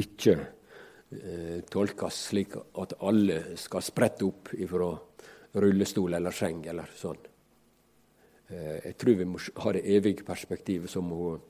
ikke 0.00 0.34
eh, 1.12 1.58
tolkes 1.70 2.20
slik 2.30 2.56
at 2.56 2.96
alle 3.04 3.56
skal 3.60 3.84
sprette 3.84 4.24
opp 4.24 4.52
ifra 4.56 4.92
rullestol 5.60 6.16
eller 6.16 6.34
seng 6.36 6.64
eller 6.72 6.92
sånn. 6.96 7.20
Eh, 8.52 8.80
jeg 8.84 8.96
tror 9.00 9.16
vi 9.16 9.24
må 9.24 9.40
ha 9.64 9.72
det 9.72 9.82
evige 9.96 10.24
perspektivet 10.26 10.90
som, 10.90 11.08
hun, 11.08 11.40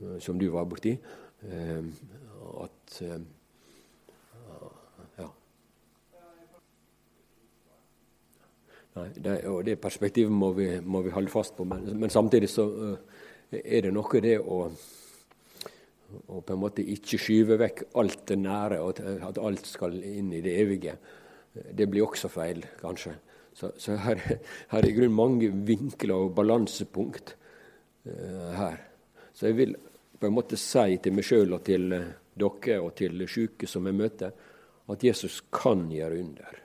eh, 0.00 0.18
som 0.20 0.38
du 0.38 0.48
var 0.52 0.64
borti. 0.64 0.96
Eh, 1.48 1.84
at 2.64 3.02
Ja. 5.18 5.28
Nei, 8.96 9.08
det, 9.24 9.44
og 9.46 9.64
det 9.66 9.80
perspektivet 9.80 10.32
må 10.32 10.52
vi, 10.52 10.80
må 10.80 11.02
vi 11.02 11.10
holde 11.10 11.28
fast 11.28 11.56
på, 11.56 11.64
men, 11.64 11.98
men 11.98 12.10
samtidig 12.10 12.48
så 12.48 12.96
er 13.50 13.80
det 13.82 13.92
noe 13.92 14.20
det 14.20 14.38
å 14.40 14.60
og 16.06 16.44
på 16.46 16.54
en 16.54 16.60
måte 16.60 16.84
ikke 16.86 17.18
skyve 17.18 17.56
vekk 17.58 17.82
alt 17.98 18.28
det 18.28 18.38
nære, 18.38 18.78
og 18.80 19.00
at 19.26 19.38
alt 19.42 19.66
skal 19.66 19.96
inn 20.06 20.30
i 20.32 20.40
det 20.40 20.54
evige. 20.62 20.94
Det 21.52 21.88
blir 21.90 22.06
også 22.06 22.30
feil, 22.30 22.62
kanskje. 22.80 23.16
Så, 23.56 23.70
så 23.80 23.96
her, 24.04 24.20
her, 24.20 24.78
er 24.78 24.88
i 24.88 24.92
grunnen 24.92 25.16
mange 25.16 25.48
vinkler 25.68 26.26
og 26.26 26.34
balansepunkt 26.36 27.32
uh, 28.04 28.52
her. 28.52 28.82
Så 29.32 29.48
jeg 29.48 29.56
vil 29.56 29.72
på 30.20 30.28
en 30.28 30.36
måte 30.36 30.58
si 30.60 30.98
til 31.00 31.16
meg 31.16 31.24
sjøl 31.24 31.56
og 31.56 31.64
til 31.64 31.88
uh, 31.96 32.10
dere 32.36 32.82
og 32.84 32.92
til 33.00 33.24
syke 33.32 33.68
som 33.70 33.88
jeg 33.88 33.96
møter, 33.96 34.36
at 34.92 35.04
Jesus 35.04 35.40
kan 35.48 35.86
gjøre 35.88 36.20
under. 36.20 36.60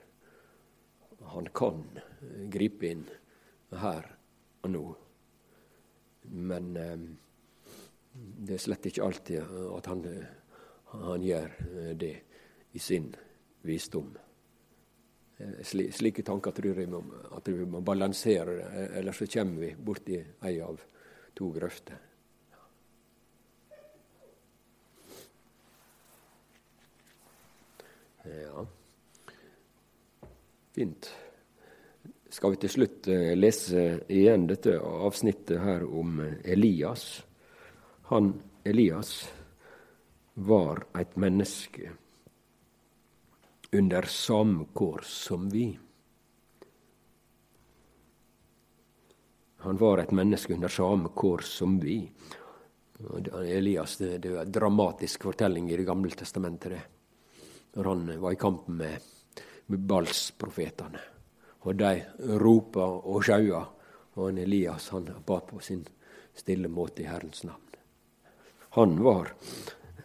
Han 1.32 1.48
kan 1.56 1.80
uh, 1.96 2.44
gripe 2.52 2.92
inn 2.92 3.08
her 3.80 4.12
og 4.62 4.70
nå. 4.74 4.84
Men 6.28 6.74
det 8.12 8.56
er 8.56 8.62
slett 8.62 8.86
ikke 8.88 9.04
alltid 9.06 9.54
at 9.76 9.88
han, 9.90 10.04
han 10.92 11.24
gjør 11.24 11.54
eh, 11.66 11.92
det 11.98 12.14
i 12.72 12.78
sin 12.82 13.10
visdom. 13.66 14.12
Eh, 15.42 15.90
slike 15.90 16.22
tanker 16.22 16.54
tror 16.54 16.78
jeg 16.78 16.90
må, 16.90 17.02
at 17.36 17.48
vi 17.48 17.66
må 17.66 17.80
balansere, 17.82 18.58
eh, 18.60 18.98
ellers 19.00 19.18
så 19.18 19.26
kommer 19.26 19.66
vi 19.66 19.74
borti 19.74 20.18
ei 20.46 20.60
av 20.62 20.80
to 21.34 21.50
grøfter. 21.50 21.98
Ja, 28.22 28.62
fint. 30.72 31.10
Skal 32.30 32.54
vi 32.54 32.60
til 32.62 32.70
slutt 32.70 33.08
lese 33.34 33.82
igjen 34.08 34.46
dette 34.46 34.76
avsnittet 34.78 35.58
her 35.60 35.82
om 35.82 36.20
Elias? 36.44 37.24
Han 38.12 38.30
Elias 38.64 39.26
var 40.34 40.86
et 40.94 41.16
menneske 41.18 41.90
under 43.72 44.02
samme 44.02 44.64
kår 44.72 45.00
som 45.04 45.48
vi. 45.50 45.78
Han 49.56 49.76
var 49.76 49.98
et 49.98 50.10
menneske 50.10 50.54
under 50.54 50.68
samme 50.68 51.08
kår 51.08 51.38
som 51.38 51.78
vi. 51.80 52.12
Elias, 53.32 53.96
det, 53.96 54.18
det 54.18 54.28
er 54.28 54.42
en 54.42 54.52
dramatisk 54.52 55.22
fortelling 55.22 55.70
i 55.70 55.76
Det 55.76 55.84
gamle 55.84 56.10
testamentet. 56.10 56.70
det. 56.70 56.82
Når 57.72 57.84
han 57.84 58.20
var 58.20 58.32
i 58.32 58.36
kamp 58.36 58.68
med, 58.68 58.98
med 59.66 59.78
Balsprofetene. 59.78 61.00
og 61.62 61.76
de 61.76 62.02
ropa 62.42 62.84
og 62.84 63.24
sjaua. 63.24 63.66
Og 64.14 64.26
han 64.26 64.38
Elias 64.38 64.88
han 64.88 65.08
ba 65.26 65.40
på 65.40 65.60
sin 65.60 65.86
stille 66.34 66.68
måte 66.68 67.02
i 67.02 67.06
Herrens 67.06 67.44
navn. 67.44 67.76
Han 68.70 68.98
var 69.02 69.32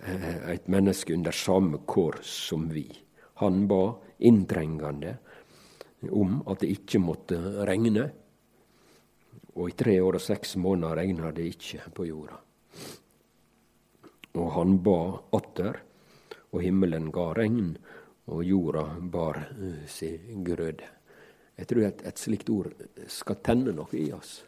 eh, 0.04 0.52
et 0.52 0.68
menneske 0.68 1.14
under 1.14 1.32
samme 1.32 1.78
kår 1.86 2.20
som 2.22 2.70
vi. 2.70 3.07
Han 3.42 3.68
ba 3.70 3.96
inntrengende 4.18 5.18
om 6.10 6.42
at 6.48 6.64
det 6.64 6.72
ikke 6.74 7.02
måtte 7.02 7.38
regne. 7.68 8.08
Og 9.58 9.72
i 9.72 9.78
tre 9.78 9.98
år 10.02 10.20
og 10.20 10.24
seks 10.24 10.56
måneder 10.62 11.02
regna 11.02 11.32
det 11.34 11.48
ikke 11.54 11.92
på 11.94 12.08
jorda. 12.10 12.40
Og 14.38 14.52
han 14.54 14.76
ba 14.86 15.00
atter, 15.34 15.80
og 16.54 16.62
himmelen 16.62 17.10
ga 17.14 17.32
regn, 17.38 17.72
og 18.28 18.44
jorda 18.46 18.84
bar 19.02 19.40
uh, 19.58 19.86
sin 19.90 20.44
grøde. 20.46 20.86
Jeg 21.58 21.70
tror 21.70 21.88
at 21.88 22.04
et 22.06 22.22
slikt 22.22 22.50
ord 22.54 22.70
skal 23.10 23.40
tenne 23.42 23.74
noe 23.74 23.98
i 23.98 24.12
oss. 24.14 24.44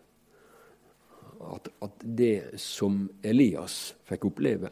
At, 1.39 1.71
at 1.81 2.03
det 2.03 2.59
som 2.61 3.07
Elias 3.25 3.95
fikk 4.05 4.27
oppleve, 4.29 4.69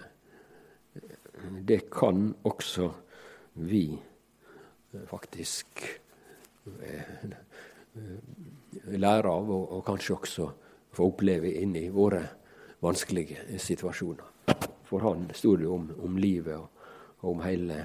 det 1.66 1.88
kan 1.94 2.30
også 2.46 2.92
vi 3.66 3.98
faktisk 5.08 5.84
eh, 6.82 7.32
lære 8.98 9.30
av, 9.30 9.52
og, 9.52 9.72
og 9.78 9.86
kanskje 9.86 10.16
også 10.16 10.50
få 10.98 11.12
oppleve 11.12 11.52
inn 11.62 11.76
i 11.78 11.88
våre 11.94 12.24
vanskelige 12.84 13.60
situasjoner. 13.60 14.34
For 14.88 15.04
han 15.04 15.28
sto 15.36 15.56
det 15.60 15.68
om, 15.68 15.90
om 16.04 16.20
livet 16.22 16.56
og, 16.56 16.70
og, 17.20 17.32
om 17.34 17.42
hele 17.44 17.82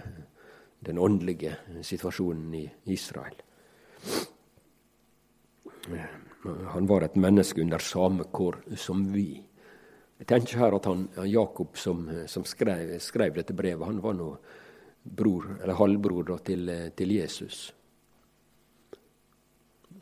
den 0.83 0.99
åndelige 0.99 1.57
situasjonen 1.83 2.55
i 2.59 2.67
Israel. 2.95 3.39
Han 6.73 6.89
var 6.91 7.07
et 7.07 7.19
menneske 7.19 7.63
under 7.63 7.83
samme 7.83 8.27
kår 8.35 8.61
som 8.79 9.05
vi. 9.13 9.43
Jeg 10.23 10.29
tenker 10.31 10.59
her 10.63 10.77
at 10.77 10.87
han, 10.87 11.09
Jakob 11.27 11.79
som, 11.79 12.05
som 12.31 12.45
skrev, 12.47 12.95
skrev, 13.03 13.35
dette 13.35 13.55
brevet, 13.59 13.87
han 13.87 14.03
var 14.03 14.15
nå 14.19 14.29
bror, 15.03 15.59
eller 15.63 15.75
halvbror 15.75 16.37
til, 16.47 16.71
til 16.97 17.15
Jesus. 17.15 17.73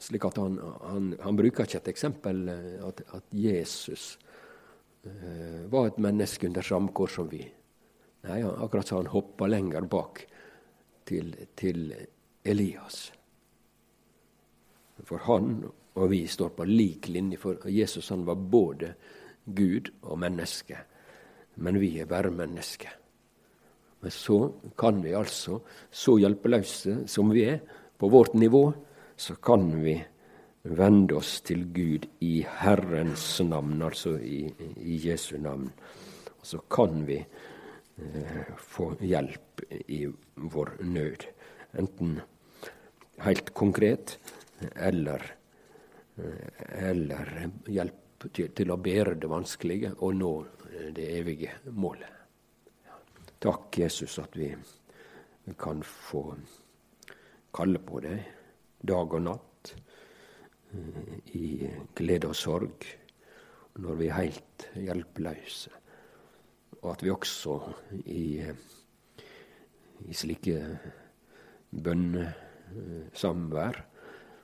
Slik 0.00 0.24
at 0.24 0.38
han, 0.40 0.58
han, 0.82 1.14
han, 1.20 1.36
bruker 1.36 1.66
ikke 1.66 1.80
et 1.82 1.88
eksempel 1.92 2.46
eh, 2.48 2.76
at, 2.86 3.02
at 3.16 3.34
Jesus 3.36 4.14
uh, 5.04 5.66
var 5.72 5.90
et 5.90 5.98
menneske 6.00 6.48
under 6.48 6.64
samme 6.64 6.94
kår 6.96 7.12
som 7.12 7.28
vi. 7.28 7.42
Nei, 8.24 8.38
akkurat 8.44 8.88
så 8.88 9.00
han 9.00 9.10
hoppa 9.12 9.48
lenger 9.48 9.84
bak 9.92 10.22
til, 11.08 11.34
til 11.56 11.92
Elias. 12.44 13.10
For 15.04 15.20
han 15.26 15.60
og 16.00 16.10
vi 16.12 16.22
står 16.30 16.54
på 16.54 16.64
lik 16.64 17.08
linje, 17.08 17.36
for 17.40 17.68
Jesus 17.68 18.08
han 18.12 18.24
var 18.24 18.34
både 18.38 18.94
Gud 19.44 19.90
og 20.02 20.18
menneske. 20.22 20.78
Men 21.60 21.80
vi 21.80 21.98
er 22.00 22.08
bare 22.08 22.30
mennesker. 22.30 22.99
Men 24.00 24.10
så 24.10 24.38
kan 24.80 25.02
vi 25.04 25.14
altså, 25.14 25.60
så 25.90 26.16
hjelpeløse 26.20 27.02
som 27.10 27.32
vi 27.34 27.44
er, 27.52 27.60
på 28.00 28.08
vårt 28.08 28.32
nivå, 28.34 28.70
så 29.16 29.34
kan 29.36 29.66
vi 29.82 29.98
vende 30.62 31.18
oss 31.18 31.40
til 31.44 31.66
Gud 31.72 32.06
i 32.24 32.40
Herrens 32.62 33.26
navn, 33.44 33.80
altså 33.84 34.14
i, 34.16 34.46
i 34.80 34.96
Jesu 35.04 35.36
navn. 35.40 35.68
Og 36.40 36.46
så 36.48 36.62
kan 36.72 37.02
vi 37.08 37.18
eh, 37.20 38.54
få 38.56 38.94
hjelp 39.04 39.64
i 39.92 40.06
vår 40.34 40.78
nød. 40.84 41.26
Enten 41.80 42.20
helt 43.24 43.52
konkret 43.54 44.16
eller, 44.76 45.24
eh, 46.16 46.88
eller 46.88 47.34
hjelp 47.68 48.30
til, 48.32 48.48
til, 48.56 48.72
å 48.72 48.80
bære 48.80 49.16
det 49.20 49.28
vanskelige 49.32 49.92
og 49.98 50.16
nå 50.16 50.32
det 50.96 51.06
evige 51.20 51.56
målet. 51.72 52.19
Takk, 53.40 53.78
Jesus, 53.78 54.18
at 54.18 54.36
vi 54.36 54.56
kan 55.58 55.82
få 55.82 56.34
kalle 57.56 57.78
på 57.80 58.00
deg 58.04 58.20
dag 58.84 59.14
og 59.16 59.22
natt, 59.24 59.70
eh, 60.74 61.14
i 61.40 61.70
glede 61.96 62.28
og 62.28 62.36
sorg, 62.36 62.84
når 63.80 63.94
vi 63.96 64.08
er 64.08 64.18
helt 64.18 64.68
hjelpeløse. 64.74 65.70
Og 66.82 66.92
at 66.92 67.02
vi 67.02 67.10
også 67.10 67.72
i, 68.04 68.44
i 70.04 70.12
slike 70.12 70.78
bønnesamvær 71.72 73.84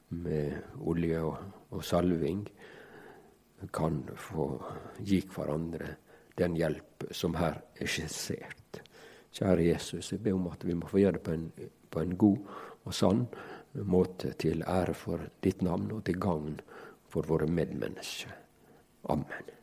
med 0.09 0.57
olje 0.81 1.21
og, 1.21 1.37
og 1.71 1.85
salving 1.85 2.49
kan 3.73 4.09
få 4.17 4.63
gi 5.05 5.21
hverandre 5.37 5.97
den 6.39 6.57
hjelp 6.57 7.05
som 7.13 7.35
her 7.37 7.61
er 7.81 7.89
skissert. 7.89 8.86
Kjære 9.37 9.67
Jesus, 9.67 10.13
jeg 10.13 10.23
ber 10.25 10.39
om 10.39 10.47
at 10.49 10.65
vi 10.65 10.75
må 10.75 10.89
få 10.89 11.03
gjøre 11.03 11.19
det 11.19 11.25
på 11.27 11.35
en, 11.37 11.51
på 11.93 12.01
en 12.01 12.17
god 12.17 12.39
og 12.87 12.95
sann 12.97 13.27
måte 13.85 14.33
til 14.41 14.65
ære 14.65 14.95
for 14.97 15.27
ditt 15.45 15.61
navn 15.67 15.91
og 15.93 16.07
til 16.07 16.17
gagn 16.21 16.57
for 17.13 17.29
våre 17.29 17.49
medmennesker. 17.51 18.33
Amen. 19.13 19.56